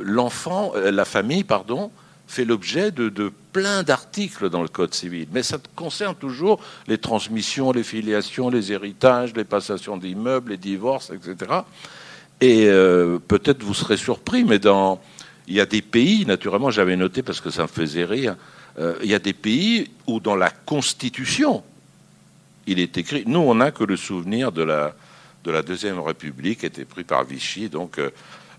[0.00, 1.90] l'enfant, euh, la famille, pardon,
[2.26, 7.70] fait l'objet de, plein d'articles dans le Code civil, mais ça concerne toujours les transmissions,
[7.70, 11.60] les filiations, les héritages, les passations d'immeubles, les divorces, etc.
[12.44, 15.00] Et euh, peut-être vous serez surpris, mais dans
[15.46, 18.36] il y a des pays, naturellement, j'avais noté parce que ça me faisait rire,
[19.02, 21.62] il y a des pays où dans la Constitution,
[22.66, 24.94] il est écrit, nous on n'a que le souvenir de la,
[25.44, 27.68] de la Deuxième République était pris par Vichy.
[27.68, 28.10] Donc, euh,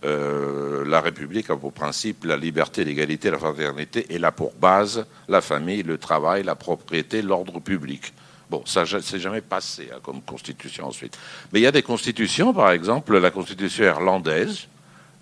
[0.03, 5.05] euh, la République a pour principe la liberté, l'égalité, la fraternité, et là pour base
[5.27, 8.13] la famille, le travail, la propriété, l'ordre public.
[8.49, 11.17] Bon, ça ne s'est jamais passé hein, comme constitution ensuite.
[11.51, 14.67] Mais il y a des constitutions, par exemple, la constitution irlandaise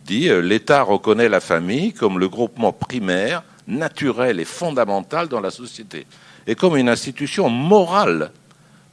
[0.06, 5.52] dit euh, l'État reconnaît la famille comme le groupement primaire, naturel et fondamental dans la
[5.52, 6.06] société,
[6.46, 8.32] et comme une institution morale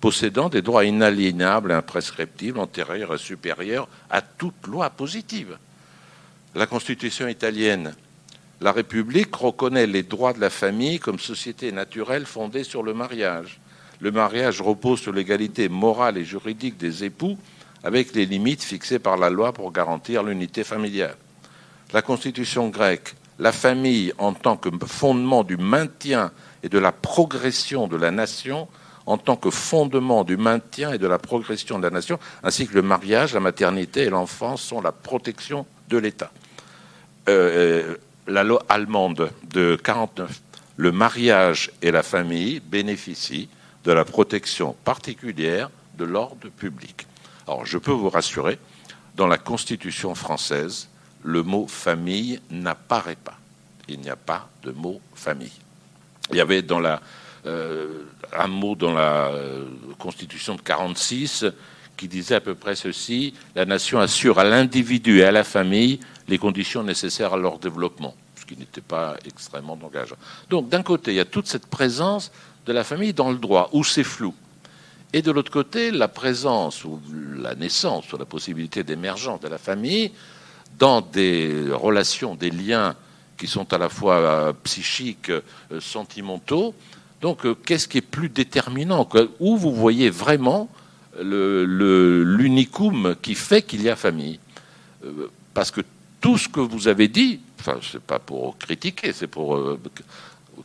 [0.01, 5.59] possédant des droits inaliénables, imprescriptibles, antérieurs et supérieurs à toute loi positive.
[6.55, 7.95] La Constitution italienne
[8.61, 13.60] la République reconnaît les droits de la famille comme société naturelle fondée sur le mariage.
[14.01, 17.37] Le mariage repose sur l'égalité morale et juridique des époux
[17.85, 21.17] avec les limites fixées par la loi pour garantir l'unité familiale.
[21.93, 26.31] La constitution grecque, la famille en tant que fondement du maintien
[26.63, 28.69] et de la progression de la nation,
[29.07, 32.75] en tant que fondement du maintien et de la progression de la nation, ainsi que
[32.75, 36.31] le mariage, la maternité et l'enfance sont la protection de l'État.
[37.29, 37.97] Euh,
[38.27, 40.41] la loi allemande de 49,
[40.77, 43.49] le mariage et la famille bénéficient
[43.85, 47.07] de la protection particulière de l'ordre public.
[47.47, 48.59] Alors, je peux vous rassurer,
[49.17, 50.89] dans la Constitution française,
[51.23, 53.39] le mot famille n'apparaît pas.
[53.89, 55.53] Il n'y a pas de mot famille.
[56.31, 57.01] Il y avait dans la,
[57.47, 59.65] euh, un mot dans la euh,
[59.99, 61.47] Constitution de 46
[61.97, 66.01] qui disait à peu près ceci la nation assure à l'individu et à la famille
[66.29, 70.17] les conditions nécessaires à leur développement, ce qui n'était pas extrêmement engageant.
[70.49, 72.31] Donc, d'un côté, il y a toute cette présence
[72.67, 74.35] de la famille dans le droit, où c'est flou.
[75.13, 77.01] Et de l'autre côté, la présence ou
[77.37, 80.13] la naissance ou la possibilité d'émergence de la famille
[80.79, 82.95] dans des relations, des liens
[83.37, 85.41] qui sont à la fois euh, psychiques, euh,
[85.81, 86.75] sentimentaux.
[87.21, 89.09] Donc, euh, qu'est-ce qui est plus déterminant
[89.41, 90.69] Où vous voyez vraiment
[91.19, 94.39] l'unicum qui fait qu'il y a famille?
[95.55, 95.81] Parce que
[96.21, 99.59] tout ce que vous avez dit, enfin, c'est pas pour critiquer, c'est pour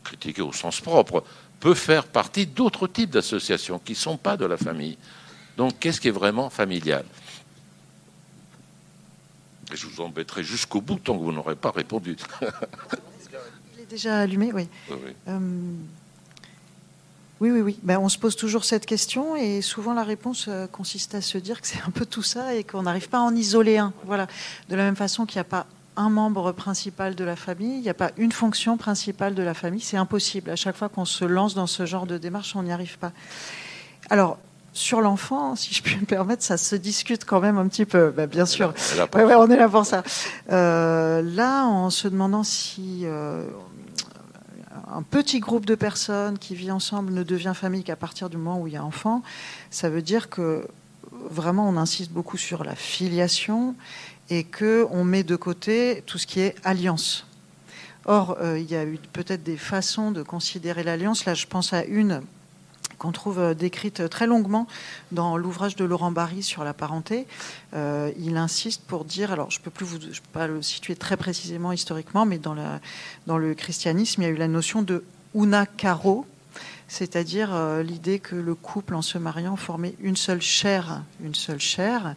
[0.04, 1.24] critiquer au sens propre,
[1.60, 4.98] peut faire partie d'autres types d'associations qui ne sont pas de la famille.
[5.58, 7.06] Donc, qu'est-ce qui est vraiment familial?
[9.74, 12.18] Et je vous embêterai jusqu'au bout tant que vous n'aurez pas répondu.
[13.76, 14.68] Il est déjà allumé, oui.
[14.90, 15.12] Oui, oui.
[15.28, 15.40] Euh,
[17.42, 17.80] oui, oui.
[17.84, 21.38] Ben, on se pose toujours cette question et souvent la réponse euh, consiste à se
[21.38, 23.94] dire que c'est un peu tout ça et qu'on n'arrive pas à en isoler un.
[24.06, 24.28] Voilà.
[24.70, 25.66] De la même façon qu'il n'y a pas
[25.98, 29.54] un membre principal de la famille, il n'y a pas une fonction principale de la
[29.54, 30.50] famille, c'est impossible.
[30.50, 33.12] À chaque fois qu'on se lance dans ce genre de démarche, on n'y arrive pas.
[34.10, 34.38] Alors,
[34.74, 38.12] sur l'enfant, si je puis me permettre, ça se discute quand même un petit peu.
[38.12, 38.74] Ben, bien sûr,
[39.14, 40.04] on est là pour ça.
[40.52, 43.46] Euh, là, en se demandant si euh,
[44.94, 48.60] un petit groupe de personnes qui vit ensemble ne devient famille qu'à partir du moment
[48.60, 49.24] où il y a enfant,
[49.72, 50.68] ça veut dire que
[51.30, 53.76] vraiment on insiste beaucoup sur la filiation
[54.30, 57.26] et qu'on met de côté tout ce qui est alliance.
[58.06, 61.26] Or, euh, il y a eu peut-être des façons de considérer l'alliance.
[61.26, 62.22] Là, je pense à une
[62.98, 64.68] qu'on trouve euh, décrite très longuement
[65.12, 67.26] dans l'ouvrage de Laurent Barry sur la parenté.
[67.74, 70.62] Euh, il insiste pour dire, alors je ne peux plus vous, je peux pas le
[70.62, 72.56] situer très précisément historiquement, mais dans,
[73.28, 75.04] dans le christianisme, il y a eu la notion de
[75.34, 76.26] una caro,
[76.88, 81.60] c'est-à-dire euh, l'idée que le couple, en se mariant, formait une seule chair, une seule
[81.60, 82.16] chair.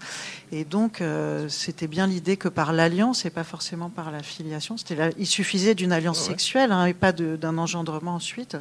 [0.53, 4.77] Et donc, euh, c'était bien l'idée que par l'alliance, et pas forcément par la filiation,
[4.77, 8.57] c'était il suffisait d'une alliance sexuelle hein, et pas d'un engendrement ensuite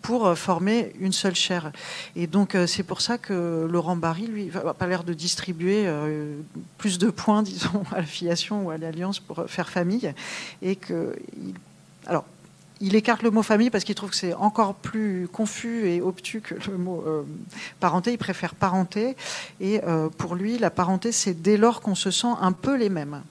[0.00, 1.72] pour euh, former une seule chair.
[2.14, 5.88] Et donc, c'est pour ça que Laurent Barry, lui, n'a pas l'air de distribuer
[6.76, 10.12] plus de points, disons, à la filiation ou à l'alliance pour faire famille,
[10.62, 11.16] et que,
[12.06, 12.24] alors
[12.80, 16.40] il écarte le mot famille parce qu'il trouve que c'est encore plus confus et obtus
[16.40, 17.22] que le mot euh,
[17.80, 18.12] parenté.
[18.12, 19.16] Il préfère parenté.
[19.60, 22.88] Et euh, pour lui, la parenté, c'est dès lors qu'on se sent un peu les
[22.88, 23.22] mêmes,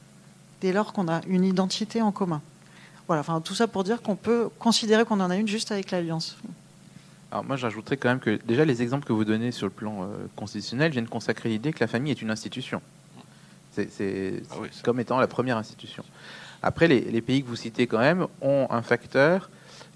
[0.61, 2.41] dès lors qu'on a une identité en commun.
[3.07, 5.91] Voilà, enfin, tout ça pour dire qu'on peut considérer qu'on en a une juste avec
[5.91, 6.37] l'alliance.
[7.31, 10.03] Alors moi, j'ajouterais quand même que déjà les exemples que vous donnez sur le plan
[10.03, 12.81] euh, constitutionnel viennent consacrer l'idée que la famille est une institution.
[13.73, 16.03] C'est ah comme étant la première institution.
[16.63, 19.49] Après, les, pays que vous citez quand même ont un facteur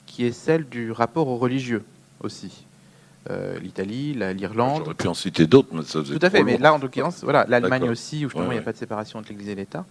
[0.05, 1.83] qui est celle du rapport aux religieux
[2.21, 2.65] aussi.
[3.29, 4.83] Euh, L'Italie, l'Irlande.
[4.83, 7.45] J'aurais pu en citer d'autres, mais ça Tout à fait, mais là, en l'occurrence, voilà,
[7.47, 9.85] l'Allemagne aussi, où justement il n'y a pas de séparation entre l'Église et l'État.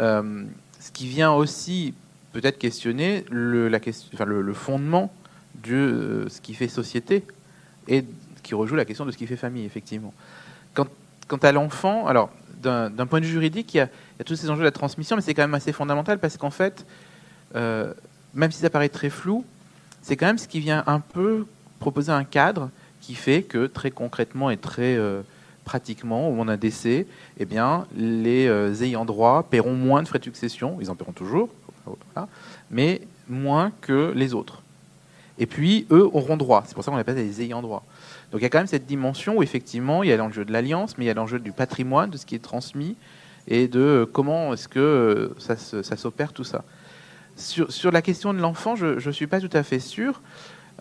[0.00, 0.44] Euh,
[0.80, 1.94] ce qui vient aussi
[2.32, 5.12] peut-être questionner le, la question, enfin, le, fondement
[5.64, 7.24] de euh, ce qui fait société
[7.88, 8.04] et
[8.42, 10.14] qui rejoue la question de ce qui fait famille, effectivement.
[10.74, 10.86] Quant,
[11.26, 12.30] quant à l'enfant, alors
[12.62, 13.88] d'un point de vue juridique, il y, a,
[14.24, 16.84] tous ces enjeux de la transmission, mais c'est quand même assez fondamental parce qu'en fait,
[17.54, 17.92] euh,
[18.34, 19.44] même si ça paraît très flou,
[20.02, 21.46] c'est quand même ce qui vient un peu
[21.78, 25.22] proposer un cadre qui fait que très concrètement et très euh,
[25.64, 27.06] pratiquement, au moment d'un décès,
[27.38, 31.12] eh bien, les euh, ayants droit paieront moins de frais de succession, ils en paieront
[31.12, 31.50] toujours,
[32.70, 34.62] mais moins que les autres.
[35.38, 36.64] Et puis, eux auront droit.
[36.66, 37.84] C'est pour ça qu'on appelle les ayants droit.
[38.30, 40.52] Donc il y a quand même cette dimension où effectivement il y a l'enjeu de
[40.52, 42.96] l'alliance, mais il y a l'enjeu du patrimoine, de ce qui est transmis,
[43.46, 46.64] et de euh, comment est-ce que euh, ça, s'opère tout ça.
[47.36, 50.20] Sur, la question de l'enfant, je ne suis pas tout à fait sûr.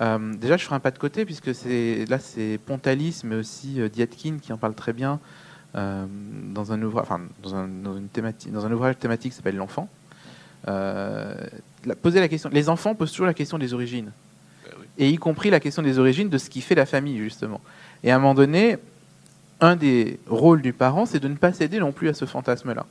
[0.01, 4.37] Euh, déjà, je ferai un pas de côté, puisque là, c'est Pontalis, mais aussi Dietkin
[4.41, 5.19] qui en parle très bien
[5.75, 7.05] dans, un ouvrage,
[7.43, 7.69] dans, un,
[8.11, 9.87] thématique, dans un ouvrage thématique qui s'appelle L'enfant.
[12.01, 12.49] poser la question.
[12.51, 14.11] Les enfants posent toujours la question des origines.
[14.97, 17.61] Et y compris la question des origines de ce qui fait la famille, justement.
[18.03, 18.77] Et à un moment donné,
[19.59, 22.85] un des rôles du parent, c'est de ne pas céder non plus à ce fantasme-là.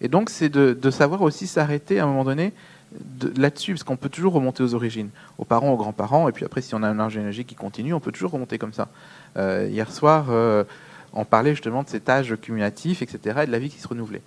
[0.00, 2.52] Et donc, c'est de, savoir aussi s'arrêter à un moment donné
[2.92, 6.44] de- là-dessus, parce qu'on peut toujours remonter aux origines, aux parents, aux grands-parents, et puis
[6.44, 8.88] après, si on a un arbre généalogique qui continue, on peut toujours remonter comme ça.
[9.36, 10.64] Euh, hier soir, euh,
[11.12, 14.22] on parlait justement de cet âge cumulatif, etc., et de la vie qui se renouvelait.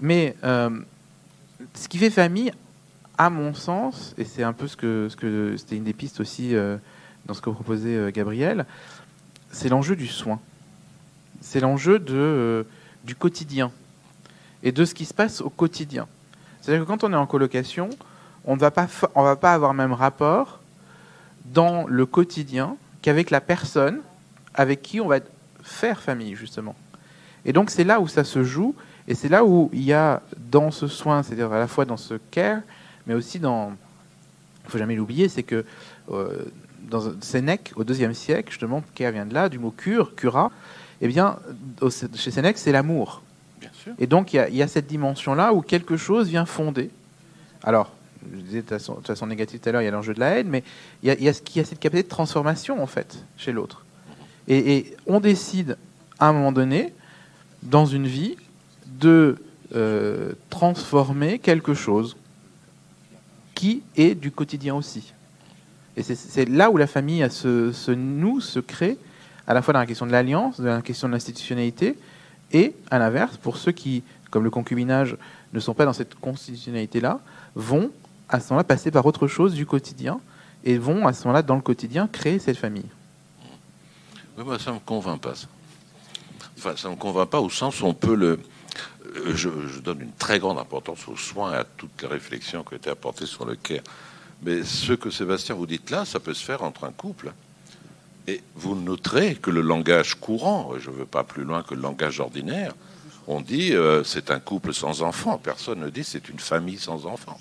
[0.00, 0.70] Mais euh,
[1.74, 2.52] ce qui fait famille,
[3.18, 6.76] à mon sens, et c'est un peu ce que, c'était une des pistes aussi euh,
[7.26, 8.64] dans ce que proposait euh, Gabriel,
[9.50, 10.40] c'est l'enjeu du soin.
[11.40, 12.62] C'est l'enjeu euh,
[13.04, 13.72] du quotidien
[14.62, 16.06] et de ce qui se passe au quotidien.
[16.60, 17.90] C'est-à-dire que quand on est en colocation,
[18.44, 20.60] on ne va pas, on va pas avoir même rapport
[21.46, 24.00] dans le quotidien qu'avec la personne
[24.54, 25.18] avec qui on va
[25.62, 26.76] faire famille, justement.
[27.44, 28.74] Et donc c'est là où ça se joue,
[29.08, 31.96] et c'est là où il y a dans ce soin, c'est-à-dire à la fois dans
[31.96, 32.60] ce care,
[33.08, 33.70] mais aussi dans...
[34.64, 35.64] Il ne faut jamais l'oublier, c'est que
[36.12, 36.44] euh,
[36.90, 40.50] dans Sénèque, au deuxième siècle, justement, care vient de là, du mot cure, cura,
[41.00, 41.38] eh bien,
[41.80, 43.22] au- chez Sénèque, c'est l'amour.
[43.98, 46.90] Et donc, il y a, il y a cette dimension-là où quelque chose vient fonder.
[47.62, 47.92] Alors,
[48.30, 50.38] je disais de façon, façon négative tout à l'heure, il y a l'enjeu de la
[50.38, 50.62] haine, mais
[51.02, 53.84] il y a, y qui- y cette capacité de transformation, en fait, chez l'autre.
[54.48, 55.78] Et, et on décide,
[56.18, 56.92] à un moment donné,
[57.62, 58.36] dans une vie,
[59.00, 59.36] de
[59.74, 62.16] euh, transformer quelque chose
[63.58, 65.12] qui est du quotidien aussi.
[65.96, 68.96] Et c'est- là où la famille a ce nous se crée,
[69.48, 71.98] à la fois dans la question de l'alliance, dans la question de l'institutionnalité,
[72.52, 75.16] et à l'inverse, pour ceux qui, comme le concubinage,
[75.52, 77.18] ne sont pas dans cette constitutionnalité-là,
[77.56, 77.90] vont
[78.28, 80.20] à ce moment-là passer par autre chose du quotidien
[80.62, 82.86] et vont à ce moment-là, dans le quotidien, créer cette famille.
[84.36, 85.34] Oui, moi, ça ne me convainc pas.
[85.34, 85.48] ça.
[86.56, 88.38] Enfin, ça ne me convainc pas au sens où on peut le.
[89.16, 89.48] Euh, Je,
[89.80, 92.90] donne une très grande importance aux soins et à toutes les réflexions qui ont été
[92.90, 93.82] apportées sur le care.
[94.42, 97.32] Mais ce que Sébastien vous dites là, ça peut se faire entre un couple.
[98.26, 101.80] Et vous noterez que le langage courant, je ne veux pas plus loin que le
[101.80, 102.74] langage ordinaire,
[103.26, 105.38] on dit euh, c'est un couple sans enfants.
[105.38, 107.40] Personne ne dit c'est une famille sans enfants.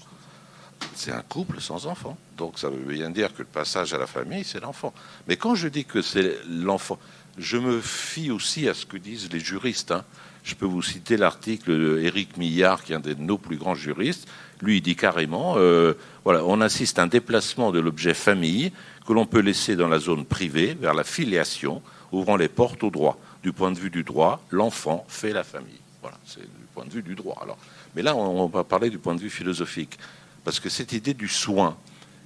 [0.95, 2.17] C'est un couple sans enfants.
[2.37, 4.93] Donc ça veut bien dire que le passage à la famille, c'est l'enfant.
[5.27, 6.99] Mais quand je dis que c'est l'enfant,
[7.37, 9.91] je me fie aussi à ce que disent les juristes.
[9.91, 10.03] hein.
[10.47, 14.29] Je peux vous citer l'article d'Éric Millard, qui est un de nos plus grands juristes.
[14.61, 15.93] Lui, il dit carrément, euh,
[16.23, 18.71] voilà, on assiste à un déplacement de l'objet famille
[19.05, 21.81] que l'on peut laisser dans la zone privée vers la filiation,
[22.13, 23.19] ouvrant les portes au droit.
[23.43, 25.81] Du point de vue du droit, l'enfant fait la famille.
[26.01, 27.37] Voilà, c'est du point de vue du droit.
[27.41, 27.57] Alors,
[27.93, 29.99] mais là, on va parler du point de vue philosophique,
[30.45, 31.75] parce que cette idée du soin,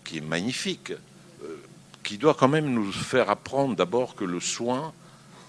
[0.03, 0.91] qui est magnifique,
[1.43, 1.57] euh,
[2.03, 4.93] qui doit quand même nous faire apprendre d'abord que le soin,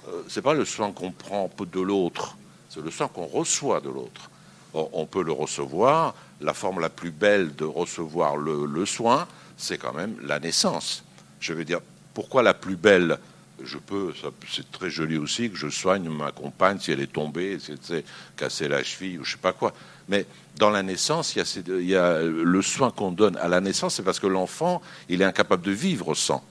[0.09, 2.39] euh, c'est pas le soin qu'on prend de l'autre,
[2.73, 4.31] c'est le soin qu'on reçoit de l'autre.
[4.73, 6.14] On peut le recevoir.
[6.41, 11.05] La forme la plus belle de recevoir le, soin, c'est quand même la naissance.
[11.39, 11.81] Je veux dire,
[12.14, 13.18] pourquoi la plus belle?
[13.62, 14.12] Je peux,
[14.51, 17.83] c'est très joli aussi que je soigne ma compagne si elle est tombée, si elle
[17.83, 18.05] s'est
[18.37, 19.75] cassée la cheville ou je sais pas quoi.
[20.09, 24.03] Mais dans la naissance, il y a le soin qu'on donne à la naissance, c'est
[24.03, 26.43] parce que l'enfant, il est incapable de vivre sans.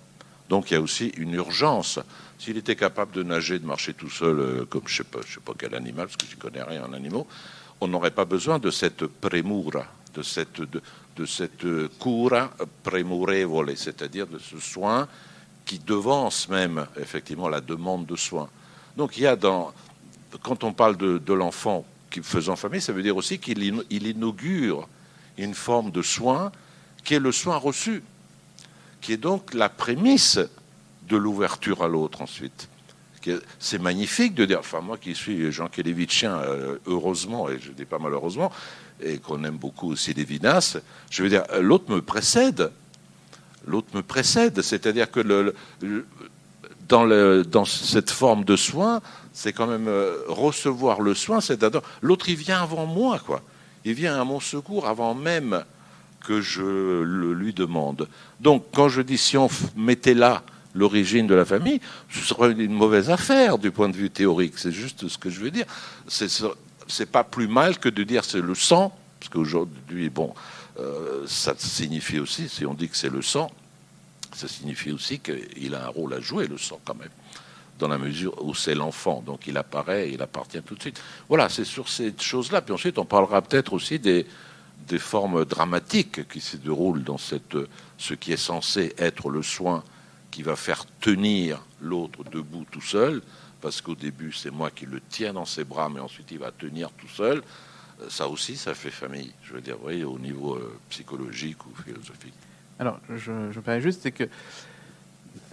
[0.49, 1.99] Donc il y a aussi une urgence.
[2.41, 5.53] S'il était capable de nager, de marcher tout seul, euh, comme je je sais pas
[5.55, 7.27] quel animal, parce que je connais rien en animaux,
[7.79, 9.85] on n'aurait pas besoin de cette premura,
[10.15, 12.49] de cette euh, cura
[12.81, 15.07] premurevole, c'est-à-dire de ce soin
[15.65, 18.49] qui devance même effectivement la demande de soins.
[18.97, 19.71] Donc il y a dans
[20.41, 21.85] quand on parle de, de l'enfant
[22.23, 24.87] faisant famille, ça veut dire aussi qu'il in- il inaugure
[25.37, 26.51] une forme de soin
[27.03, 28.01] qui est le soin reçu,
[28.99, 30.39] qui est donc la prémisse
[31.11, 32.69] de l'ouverture à l'autre ensuite.
[33.59, 37.85] C'est magnifique de dire, enfin moi qui suis Jean Kélévitchien, euh, heureusement, et je dis
[37.85, 38.51] pas malheureusement,
[39.03, 40.77] et qu'on aime beaucoup aussi Lévinas,
[41.09, 42.71] je veux dire, l'autre me précède.
[43.67, 45.53] L'autre me précède, c'est-à-dire que
[46.87, 49.01] dans, dans cette forme de soin,
[49.33, 53.43] c'est quand même euh, recevoir le soin, c'est-à-dire l'autre il vient avant moi, quoi.
[53.85, 55.63] Il vient à mon secours avant même
[56.25, 58.07] que je le lui demande.
[58.39, 60.43] Donc, quand je dis si on mettait là
[60.73, 64.53] l'origine de la famille, ce serait une mauvaise affaire du point de vue théorique.
[64.57, 65.65] C'est juste ce que je veux dire.
[66.07, 70.33] C'est pas plus mal que de dire c'est le sang, parce qu'aujourd'hui, bon,
[70.79, 73.51] euh, ça signifie aussi, si on dit que c'est le sang,
[74.33, 77.09] ça signifie aussi qu'il a un rôle à jouer, le sang quand même,
[77.79, 79.21] dans la mesure où c'est l'enfant.
[79.25, 81.01] Donc il apparaît, il appartient tout de suite.
[81.27, 82.61] Voilà, c'est sur cette chose-là.
[82.61, 84.25] Puis ensuite, on parlera peut-être aussi des,
[84.87, 87.57] des formes dramatiques qui se déroulent dans cette,
[87.97, 89.83] ce qui est censé être le soin
[90.31, 93.21] qui va faire tenir l'autre debout tout seul,
[93.61, 96.51] parce qu'au début, c'est moi qui le tiens dans ses bras, mais ensuite il va
[96.51, 97.43] tenir tout seul.
[98.09, 99.31] ça aussi, ça fait famille.
[99.43, 102.33] Je veux dire, au niveau euh, psychologique ou philosophique.
[102.79, 104.27] Alors, je, je me permets juste, c'est que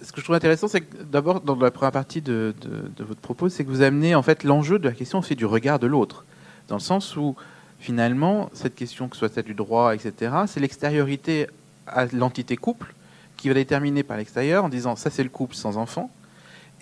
[0.03, 2.55] ce que je trouve intéressant, c'est que d'abord, dans la première partie de,
[2.99, 5.79] votre propos, c'est que vous amenez en fait l'enjeu de la question aussi du regard
[5.79, 6.25] de l'autre,
[6.69, 7.37] dans le sens où
[7.81, 11.49] finalement, cette question, que ce soit celle du droit, etc., c'est l'extériorité
[11.87, 12.95] à l'entité couple
[13.39, 16.11] qui va déterminer par l'extérieur en disant ça c'est le couple sans enfant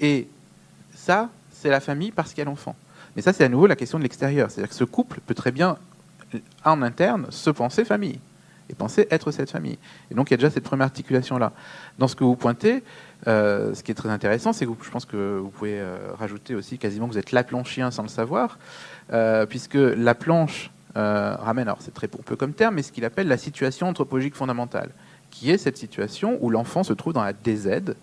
[0.00, 0.26] et
[0.94, 2.74] ça c'est la famille parce qu'il y a l'enfant.
[3.14, 5.52] Mais ça c'est à nouveau la question de l'extérieur, c'est-à-dire que ce couple peut très
[5.52, 5.78] bien
[6.64, 8.18] en interne se penser famille
[8.68, 9.78] et penser être cette famille.
[10.10, 11.52] Et donc il y a déjà cette première articulation-là.
[11.98, 12.82] Dans ce que vous pointez,
[13.28, 16.54] euh, ce qui est très intéressant, c'est que je pense que vous pouvez euh, rajouter
[16.54, 18.58] aussi quasiment que vous êtes la planchien sans le savoir,
[19.12, 23.28] euh, puisque la planche ramène, alors c'est très pompeux comme terme, mais ce qu'il appelle
[23.28, 24.88] la situation anthropologique fondamentale,
[25.38, 27.94] qui est cette situation où l'enfant se trouve dans la DZ,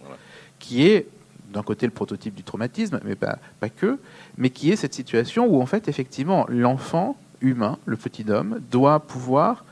[0.60, 1.08] qui est
[1.52, 4.00] d'un côté le prototype du traumatisme, mais pas, pas que,
[4.38, 9.00] mais qui est cette situation où en fait effectivement l'enfant humain, le petit homme, doit
[9.00, 9.66] pouvoir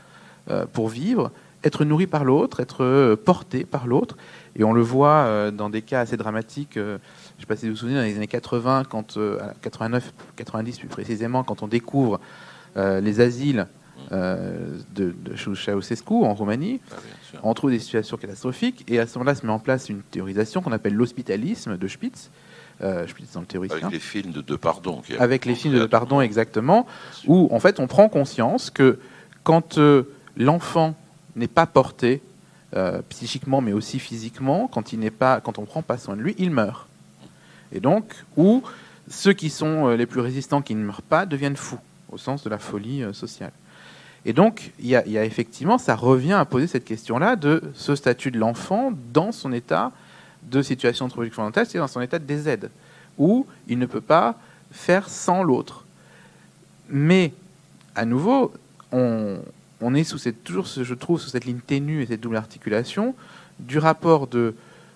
[0.50, 1.30] euh, pour vivre,
[1.62, 4.16] être nourri par l'autre, être euh, porté par l'autre.
[4.56, 6.72] Et on le voit euh, dans des cas assez dramatiques.
[6.74, 6.98] je ne
[7.38, 9.18] sais pas si vous vous souvenez, dans les années 80, quand,
[9.62, 12.20] 89, 90 plus précisément, quand on découvre
[12.74, 13.66] les asiles
[14.12, 18.84] de, de Ceausescu en Roumanie, ah, on trouve des situations catastrophiques.
[18.88, 22.30] Et à ce moment-là, se met en place une théorisation qu'on appelle l'hospitalisme de Spitz.
[23.08, 23.78] Spitz dans le théoricien.
[23.78, 25.02] Avec les films de Depardon.
[25.18, 26.86] Avec les films de Depardon, exactement,
[27.26, 28.98] où en fait on prend conscience que
[29.44, 29.78] quand
[30.36, 30.94] l'enfant
[31.36, 32.20] n'est pas porté
[32.74, 36.22] euh, psychiquement, mais aussi physiquement, quand il n'est pas, quand on prend pas soin de
[36.22, 36.86] lui, il meurt.
[37.70, 38.62] Et donc, ou
[39.08, 42.42] ceux qui sont euh, les plus résistants, qui ne meurent pas, deviennent fous, au sens
[42.44, 43.52] de la folie euh, sociale.
[44.24, 48.30] Et donc, il y, a, effectivement, ça revient à poser cette question-là de ce statut
[48.30, 49.90] de l'enfant dans son état
[50.44, 52.68] de situation anthropologique fondamentale, c'est-à-dire dans son état de DZ,
[53.18, 54.36] où il ne peut pas
[54.70, 55.84] faire sans l'autre.
[56.88, 57.32] Mais,
[57.96, 58.52] à nouveau,
[58.92, 59.38] on,
[59.80, 63.14] on est sous cette, toujours, je trouve, sous cette ligne ténue et cette double articulation
[63.58, 64.54] du rapport de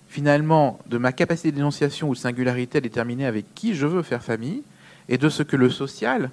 [0.09, 4.23] finalement de ma capacité d'énonciation ou de singularité à déterminer avec qui je veux faire
[4.23, 4.63] famille
[5.09, 6.31] et de ce que le social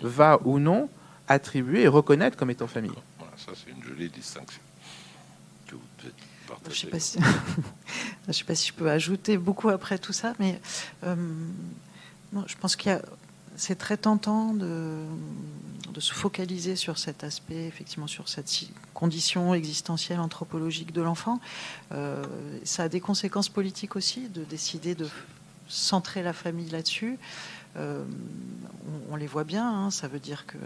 [0.00, 0.88] va ou non
[1.28, 2.92] attribuer et reconnaître comme étant famille.
[3.36, 4.60] ça, c'est une jolie distinction
[5.68, 5.74] Je
[6.68, 7.18] ne sais, pas si...
[8.30, 10.60] sais pas si je peux ajouter beaucoup après tout ça, mais
[11.04, 11.16] euh,
[12.46, 13.02] je pense qu'il y a
[13.56, 15.06] c'est très tentant de,
[15.98, 18.50] se focaliser sur cet aspect, effectivement, sur cette
[18.92, 21.40] condition existentielle, anthropologique de l'enfant.
[21.92, 22.22] Euh,
[22.64, 25.08] ça a des conséquences politiques aussi, de décider de
[25.68, 27.18] centrer la famille là-dessus.
[27.76, 28.04] Euh,
[29.10, 29.90] on, les voit bien, hein.
[29.90, 30.56] ça veut dire que,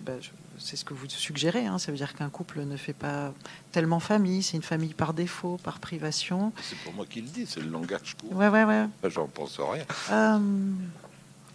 [0.00, 0.12] bah,
[0.58, 1.78] c'est ce que vous suggérez, hein.
[1.78, 3.32] ça veut dire qu'un couple ne fait pas
[3.72, 6.52] tellement famille, c'est une famille par défaut, par privation.
[6.62, 8.36] C'est pour moi qui le dis, c'est le langage courant.
[8.36, 8.86] Ouais, ouais, ouais.
[9.10, 9.84] J'en pense rien.
[10.10, 10.38] Euh,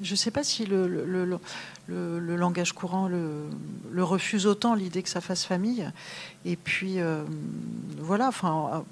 [0.02, 5.22] je ne sais pas si le, le, langage courant le, refuse autant, l'idée que ça
[5.22, 5.90] fasse famille.
[6.46, 7.24] Et puis, euh,
[8.00, 8.84] voilà, enfin.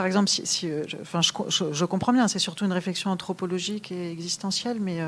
[0.00, 4.78] Euh, par exemple, si, euh, je, comprends bien, c'est surtout une réflexion anthropologique et existentielle,
[4.80, 5.00] mais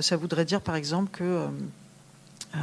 [0.00, 1.48] ça voudrait dire, par exemple, que
[2.54, 2.58] euh,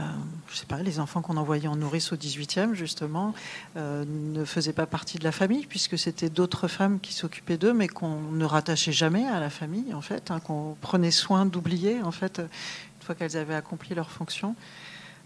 [0.52, 3.34] sais pas, les enfants qu'on envoyait en nourrice au 18e, justement,
[3.78, 7.74] euh, ne faisaient pas partie de la famille, puisque c'était d'autres femmes qui s'occupaient d'eux,
[7.74, 12.02] mais qu'on ne rattachait jamais à la famille, en fait, hein, qu'on prenait soin d'oublier,
[12.02, 14.56] en fait, une fois qu'elles avaient accompli leur fonction.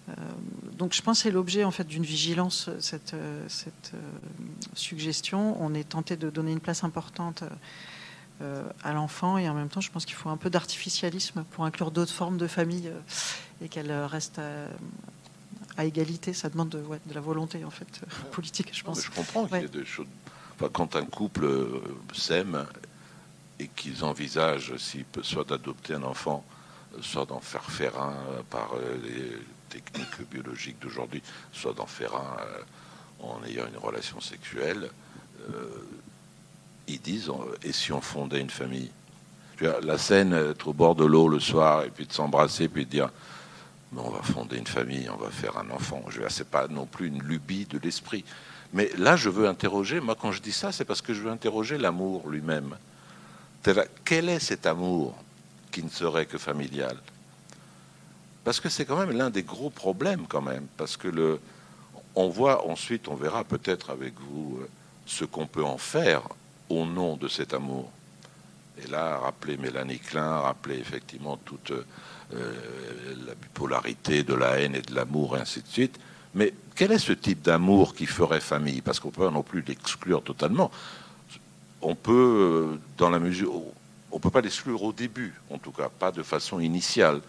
[0.10, 0.14] Euh,
[0.78, 3.16] donc je pense que c'est l'objet en fait d'une vigilance, cette,
[3.48, 3.94] cette
[4.74, 5.62] suggestion.
[5.62, 7.44] On est tenté de donner une place importante
[8.42, 11.66] euh, à l'enfant et en même temps je pense qu'il faut un peu d'artificialisme pour
[11.66, 12.98] inclure d'autres formes de famille euh,
[13.62, 14.40] et qu'elle reste
[15.76, 16.32] à, égalité.
[16.32, 16.82] Ça demande de,
[17.14, 18.00] la volonté en fait
[18.32, 19.04] politique, je pense.
[19.04, 20.08] je comprends qu'il y a des choses.
[20.72, 21.82] quand un couple euh,
[22.14, 22.66] s'aime
[23.60, 26.46] et qu'ils envisagent, s'il peut soit d'adopter un enfant,
[27.02, 28.16] soit d'en faire faire un
[28.50, 28.70] par
[29.04, 29.34] les
[29.70, 31.22] techniques biologiques d'aujourd'hui,
[31.54, 32.38] soit d'en faire un
[33.22, 34.90] en ayant une relation sexuelle
[36.90, 37.32] ils disent
[37.64, 38.90] et si on fondait une famille?
[39.62, 42.90] La scène, être au bord de l'eau le soir et puis de s'embrasser, puis de
[42.90, 43.10] dire
[43.96, 46.04] on va fonder une famille, on va faire un enfant.
[46.10, 48.24] Je c'est pas non plus une lubie de l'esprit.
[48.72, 50.00] Mais là, je veux interroger.
[50.00, 52.78] Moi, quand je dis ça, c'est parce que je veux interroger l'amour lui-même.
[54.06, 55.16] Quel est cet amour
[55.72, 56.96] qui ne serait que familial?
[58.50, 60.66] Parce que c'est quand même l'un des gros problèmes, quand même.
[60.76, 61.40] Parce que le,
[62.16, 64.68] on voit ensuite, on verra peut-être avec vous euh,
[65.06, 66.24] ce qu'on peut en faire
[66.68, 67.92] au nom de cet amour.
[68.84, 71.72] Et là, rappeler Mélanie Klein, rappeler effectivement toute
[72.34, 72.54] euh,
[73.28, 76.00] la bipolarité de la haine et de l'amour, et ainsi de suite.
[76.34, 78.82] Mais quel est ce type d'amour qui ferait famille?
[78.82, 80.72] Parce qu'on peut non plus l'exclure totalement.
[81.84, 83.54] On peut, euh, dans la mesure,
[84.12, 87.22] on peut pas l'exclure au début, en tout cas, pas de façon initiale.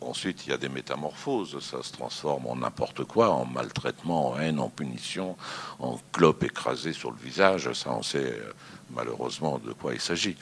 [0.00, 1.58] Ensuite, il y a des métamorphoses.
[1.60, 5.36] Ça se transforme en n'importe quoi, en maltraitement, en haine, en punition,
[5.78, 7.72] en clope écrasée sur le visage.
[7.72, 8.52] Ça, on sait euh,
[8.90, 10.36] malheureusement de quoi il s'agit.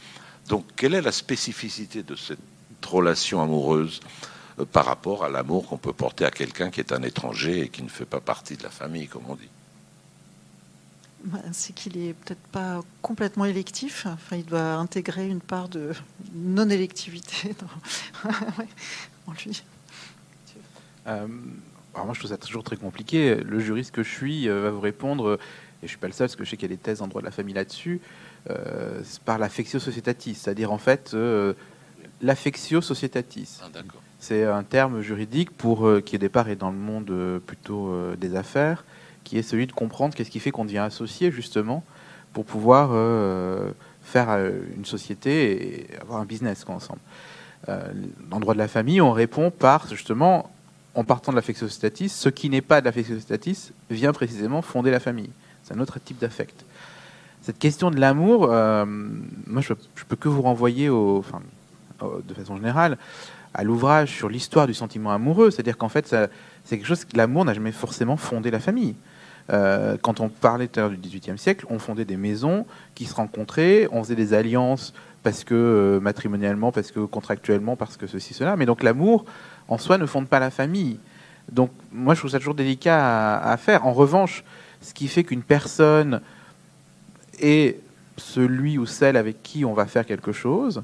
[0.49, 2.39] Donc, quelle est la spécificité de cette
[2.85, 4.01] relation amoureuse
[4.59, 7.69] euh, par rapport à l'amour qu'on peut porter à quelqu'un qui est un étranger et
[7.69, 9.49] qui ne fait pas partie de la famille, comme on dit?
[11.25, 14.07] Bah, c'est qu'il est peut-être pas complètement électif.
[14.07, 15.93] Enfin, il doit intégrer une part de
[16.35, 17.55] non-électivité
[19.27, 19.63] en lui.
[21.07, 21.27] Euh,
[21.95, 23.37] alors moi, je trouve ça toujours très compliqué.
[23.37, 25.39] Le juriste que je suis euh, va vous répondre,
[25.83, 27.03] et je suis pas le seul, parce que je sais qu'il y a des thèses
[27.03, 28.01] en droit de la famille là-dessus,
[28.51, 31.17] euh, par l'affectio societatis, c'est-à-dire en fait
[32.21, 33.61] l'affectio societatis.
[33.63, 33.69] Ah,
[34.19, 38.85] c'est un terme juridique pour qui au départ est dans le monde plutôt des affaires
[39.25, 41.83] qui est celui de comprendre qu'est-ce qui fait qu'on devient associé justement
[42.33, 43.71] pour pouvoir euh,
[44.03, 47.01] faire euh, une société et avoir un business ensemble.
[47.69, 47.81] Euh,
[48.31, 50.51] dans le droit de la famille, on répond par justement
[50.95, 54.91] en partant de l'affection statis, ce qui n'est pas de l'affection statis vient précisément fonder
[54.91, 55.31] la famille.
[55.63, 56.65] C'est un autre type d'affect.
[57.43, 62.97] Cette question de l'amour, moi je, je, peux que vous renvoyer de façon générale
[63.55, 66.07] à l'ouvrage sur l'histoire du sentiment amoureux, c'est-à-dire qu'en fait
[66.65, 68.95] c'est quelque chose l'amour n'a jamais forcément fondé la famille.
[69.51, 73.05] Euh, quand on parlait tout à l'heure du XVIIIe siècle, on fondait des maisons qui
[73.05, 74.95] se rencontraient, on faisait des alliances
[75.25, 78.57] parce que euh, matrimonialement, parce que contractuellement, parce que ceci, cela.
[78.57, 79.25] Mais donc l'amour,
[79.67, 81.01] en soi, ne fonde pas la famille.
[81.51, 83.87] Donc moi, je trouve ça toujours délicat à, faire.
[83.87, 84.45] En revanche,
[84.81, 86.21] ce qui fait qu'une personne
[87.41, 87.81] est
[88.19, 90.83] celui ou celle avec qui on va faire quelque chose,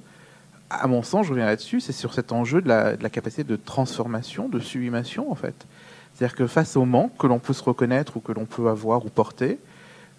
[0.70, 4.48] à mon sens, je reviens là-dessus, c'est sur cet enjeu de la, capacité de transformation,
[4.48, 5.66] de sublimation, en fait.
[6.14, 9.04] C'est-à-dire que face au manque que l'on peut se reconnaître ou que l'on peut avoir
[9.04, 9.58] ou porter,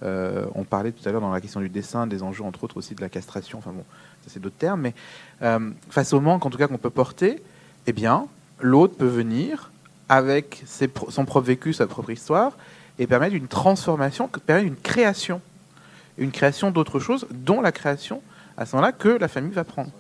[0.04, 2.78] euh, on parlait tout à l'heure dans la question du dessin, des enjeux entre autres
[2.78, 3.86] aussi de la castration, enfin bon,
[4.28, 4.94] c'est d'autres termes, mais
[5.42, 7.42] euh, face au manque en tout cas qu'on peut porter,
[7.88, 8.28] eh bien,
[8.60, 9.72] l'autre peut venir
[10.10, 10.64] avec
[11.10, 12.58] son propre vécu, sa propre histoire,
[13.00, 15.42] et permettre une transformation, permettre une création,
[16.18, 18.22] une création d'autre chose, dont la création
[18.58, 19.92] à ce moment-là que la famille va prendre.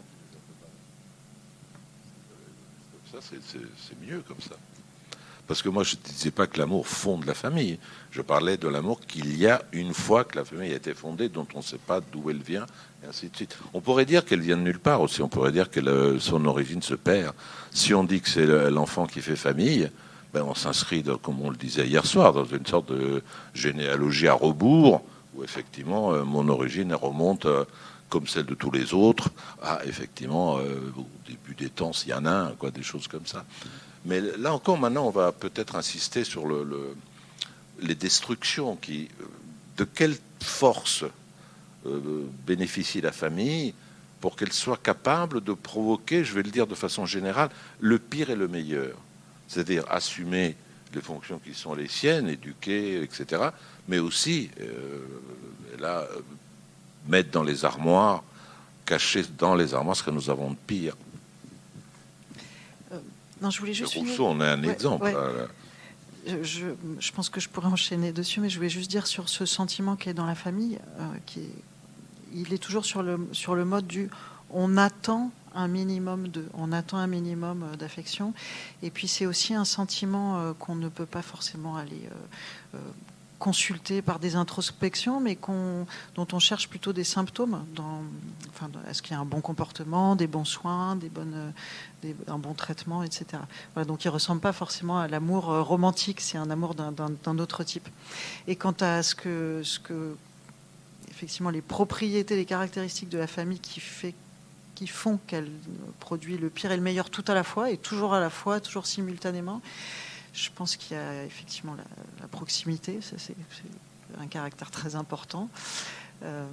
[3.11, 4.55] Ça, c'est mieux comme ça.
[5.47, 7.77] Parce que moi, je ne disais pas que l'amour fonde la famille.
[8.11, 11.27] Je parlais de l'amour qu'il y a une fois que la famille a été fondée,
[11.27, 12.65] dont on ne sait pas d'où elle vient,
[13.73, 15.21] On pourrait dire qu'elle vient de nulle part aussi.
[15.21, 17.33] On pourrait dire que son origine se perd.
[17.71, 19.89] Si on dit que c'est l'enfant qui fait famille,
[20.33, 23.21] ben on s'inscrit, comme on le disait hier soir, dans une sorte de
[23.53, 25.03] généalogie à rebours,
[25.35, 27.65] où effectivement, euh, mon origine remonte euh,
[28.09, 29.29] comme celle de tous les autres,
[29.61, 33.07] à effectivement, euh, au début des temps, s'il y en a un, quoi, des choses
[33.07, 33.45] comme ça.
[34.05, 36.95] Mais là encore, maintenant, on va peut-être insister sur le,
[37.81, 38.75] les destructions.
[38.75, 39.09] Qui,
[39.77, 41.11] de quelle force euh,
[42.45, 43.73] bénéficie la famille
[44.21, 47.49] pour qu'elle soit capable de provoquer, je vais le dire de façon générale,
[47.79, 48.95] le pire et le meilleur.
[49.47, 50.55] C'est-à-dire assumer
[50.93, 53.49] les fonctions qui sont les siennes, éduquer, etc.
[53.87, 55.05] Mais aussi, euh,
[55.79, 56.07] là,
[57.07, 58.23] mettre dans les armoires,
[58.85, 60.95] cacher dans les armoires ce que nous avons de pire.
[63.41, 63.95] Non, je voulais juste.
[63.95, 65.11] Rousseau, on a un exemple.
[66.27, 66.67] Je,
[66.99, 69.95] je, pense que je pourrais enchaîner dessus, mais je voulais juste dire sur ce sentiment
[69.95, 71.49] qui est dans la famille, euh, qui est,
[72.33, 74.09] il est toujours sur le, sur le mode du
[74.49, 78.33] on attend un minimum de, on attend un minimum euh, d'affection,
[78.83, 82.09] et puis c'est aussi un sentiment euh, qu'on ne peut pas forcément aller
[83.41, 85.35] consulter par des introspections, mais
[86.15, 87.65] dont on cherche plutôt des symptômes.
[87.75, 88.03] Dans,
[88.49, 91.51] enfin, est-ce qu'il y a un bon comportement, des bons soins, des bonnes,
[92.27, 93.25] un bon traitement, etc.
[93.73, 97.39] Voilà, donc il ne ressemble pas forcément à l'amour euh, romantique, c'est un amour d'un,
[97.39, 97.89] autre type.
[98.47, 100.15] Et quant à ce que, ce que,
[101.11, 104.15] effectivement, les propriétés, les caractéristiques de la famille qui fait
[104.73, 105.51] qui font qu'elle
[105.99, 108.59] produit le pire et le meilleur tout à la fois et toujours à la fois,
[108.59, 109.61] toujours simultanément.
[110.33, 113.35] Je pense qu'il y a effectivement la, proximité, c'est
[114.19, 115.49] un caractère très important.
[116.23, 116.47] Euh,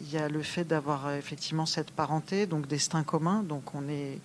[0.00, 3.42] il y a le fait d'avoir effectivement cette parenté, donc destin commun.
[3.42, 4.18] Donc on est,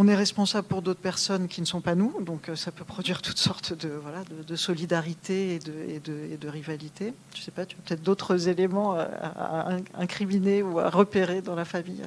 [0.00, 2.22] on est responsable pour d'autres personnes qui ne sont pas nous.
[2.22, 6.32] Donc euh, ça peut produire toutes sortes de, voilà, de, solidarité et de, et, de,
[6.32, 7.12] et de, rivalité.
[7.34, 11.56] Je ne sais pas, tu as peut-être d'autres éléments à, incriminer ou à repérer dans
[11.56, 12.02] la famille.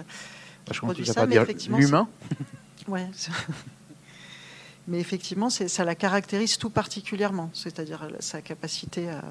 [0.69, 2.07] Je, je pense ça, dire l'humain.
[2.87, 3.09] Ouais.
[4.87, 9.21] Mais effectivement, ça la caractérise tout particulièrement, c'est-à-dire sa capacité à...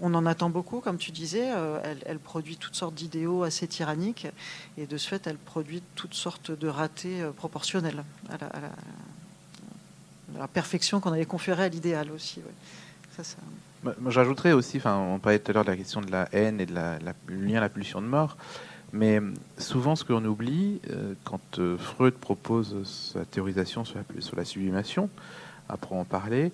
[0.00, 4.26] On en attend beaucoup, comme tu disais, euh, elle, produit toutes sortes d'idéaux assez tyranniques,
[4.78, 8.38] et de ce fait, elle produit toutes sortes de ratés euh, proportionnels à
[10.38, 12.40] la, perfection qu'on avait conférée à l'idéal aussi.
[14.08, 16.66] J'ajouterais aussi, enfin, on parlait tout à l'heure de la question de la haine et
[16.66, 16.98] de la,
[17.28, 18.36] lien à la pulsion de mort.
[18.92, 19.20] Mais
[19.58, 20.80] souvent, ce qu'on oublie,
[21.24, 25.10] quand Freud propose sa théorisation sur la, sublimation,
[25.68, 26.52] après en parler,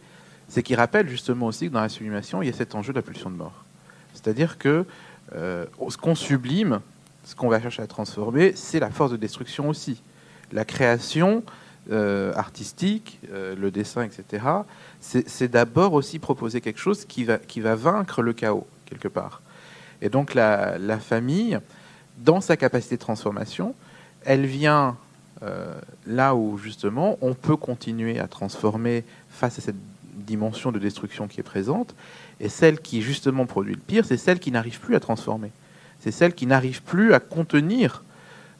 [0.49, 2.99] c'est qu'il rappelle justement aussi que dans la sublimation, il y a cet enjeu de
[2.99, 3.65] la pulsion de mort.
[4.15, 4.87] C'est-à-dire que
[5.33, 6.81] ce qu'on sublime,
[7.25, 10.03] ce qu'on va chercher à transformer, c'est la force de destruction aussi.
[10.53, 11.45] La création
[11.91, 14.45] euh, artistique, euh, le dessin, etc.,
[15.01, 19.43] c'est d'abord aussi proposer quelque chose qui va vaincre le chaos, quelque part.
[20.01, 21.59] Et donc la, famille,
[22.25, 23.75] dans sa capacité de transformation,
[24.25, 24.97] elle vient
[25.43, 25.75] euh,
[26.07, 29.77] là où justement on peut continuer à transformer face à cette
[30.15, 31.95] dimension de destruction qui est présente,
[32.41, 35.51] et celle qui justement produit le pire, c'est celle qui n'arrive plus à transformer.
[36.01, 38.03] C'est celle qui n'arrive plus à contenir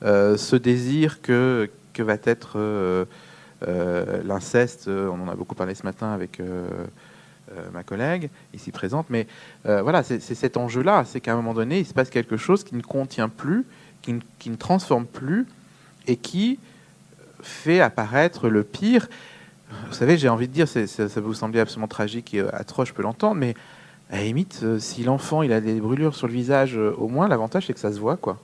[0.03, 1.69] ce désir que,
[1.99, 3.05] va être euh,
[3.69, 4.89] euh, l'inceste.
[4.89, 6.69] On en a beaucoup parlé ce matin avec euh,
[7.73, 9.27] ma collègue ici présente, mais
[9.65, 12.75] voilà, c'est cet enjeu-là, c'est qu'à un moment donné, il se passe quelque chose qui
[12.75, 13.65] ne contient plus,
[14.03, 14.13] qui
[14.51, 15.47] ne, transforme plus,
[16.07, 16.59] et qui
[17.43, 19.09] fait apparaître le pire.
[19.89, 22.95] Vous savez, j'ai envie de dire, ça, ça vous sembler absolument tragique et atroce, je
[22.95, 23.55] peux l'entendre, mais
[24.11, 27.67] à la limite, si l'enfant il a des brûlures sur le visage, au moins l'avantage
[27.67, 28.39] c'est que ça se voit, quoi.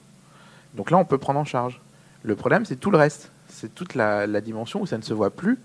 [0.75, 1.81] Donc là, on peut prendre en charge.
[2.23, 5.31] Le problème, c'est tout le reste c'est toute la, dimension où ça ne se voit
[5.31, 5.59] plus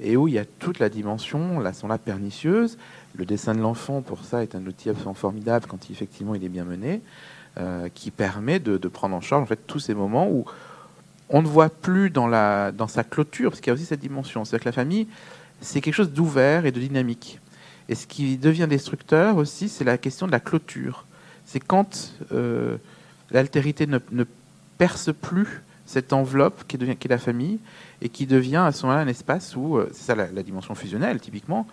[0.00, 2.78] et où il y a toute la dimension, la sont là pernicieuse.
[3.16, 6.48] Le dessin de l'enfant, pour ça, est un outil absolument formidable quand effectivement il est
[6.48, 7.02] bien mené,
[7.58, 10.44] euh, qui permet de, prendre en charge en fait tous ces moments où
[11.28, 14.00] on ne voit plus dans, la, dans sa clôture, parce qu'il y a aussi cette
[14.00, 14.44] dimension.
[14.44, 15.06] C'est-à-dire que la famille,
[15.60, 17.38] c'est quelque chose d'ouvert et de dynamique.
[17.88, 21.06] Et ce qui devient destructeur aussi, c'est la question de la clôture.
[21.44, 22.76] C'est quand euh,
[23.30, 23.98] l'altérité ne,
[24.78, 27.58] perce plus cette enveloppe qui est la famille
[28.02, 31.20] et qui devient à ce moment-là un espace où, euh, c'est ça la, dimension fusionnelle
[31.20, 31.66] typiquement,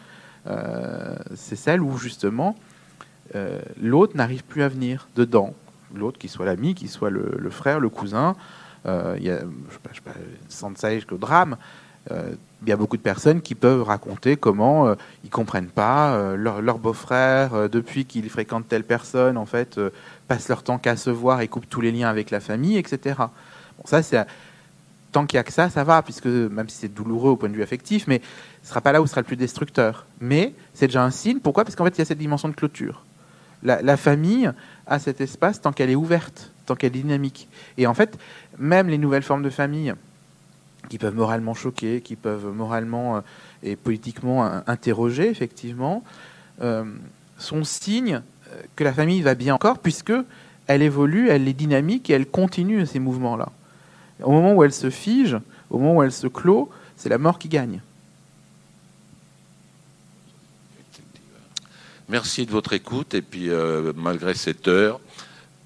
[0.48, 2.56] euh, c'est celle où justement
[3.36, 5.54] euh, l'autre n'arrive plus à venir dedans.
[5.94, 8.36] L'autre, qui soit l'ami, qui soit le, frère, le cousin,
[8.86, 10.12] il y a, je sais pas,
[10.49, 10.72] sans
[11.18, 11.56] drame,
[12.12, 14.94] il y a beaucoup de personnes qui peuvent raconter comment
[15.24, 19.80] ils comprennent pas leur, leur beau-frère depuis qu'ils fréquentent telle personne en fait
[20.28, 23.16] passent leur temps qu'à se voir et coupent tous les liens avec la famille etc
[23.86, 24.26] ça, c'est
[25.12, 27.50] tant qu'il n'y a que ça, ça va, puisque même si c'est douloureux au point
[27.50, 28.22] de vue affectif, mais
[28.64, 30.06] ce sera pas là où ce sera le plus destructeur.
[30.20, 31.40] Mais c'est déjà un signe.
[31.40, 31.64] Pourquoi?
[31.64, 33.04] Parce qu'en fait, il y a cette dimension de clôture.
[33.64, 34.52] La, famille
[34.86, 37.50] a cet espace tant qu'elle est ouverte, tant qu'elle est dynamique.
[37.78, 38.18] Et en fait,
[38.60, 39.94] même les nouvelles formes de famille
[40.90, 43.22] qui peuvent moralement choquer, qui peuvent moralement euh,
[43.64, 46.04] et politiquement euh, interroger, effectivement,
[46.62, 46.86] euh,
[47.38, 48.22] sont signes
[48.76, 50.14] que la famille va bien encore, puisque
[50.68, 53.50] elle évolue, elle est dynamique et elle continue ces mouvements-là.
[54.22, 55.38] Au moment où elle se fige,
[55.69, 57.81] au moment où elle se clôt, c'est la mort qui gagne.
[62.10, 65.02] Merci de votre écoute et puis euh, malgré cette heure,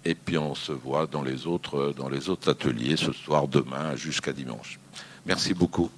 [0.05, 3.95] et puis on se voit dans les autres dans les autres ateliers ce soir, demain
[3.95, 4.79] jusqu'à dimanche.
[5.27, 5.91] Merci beaucoup.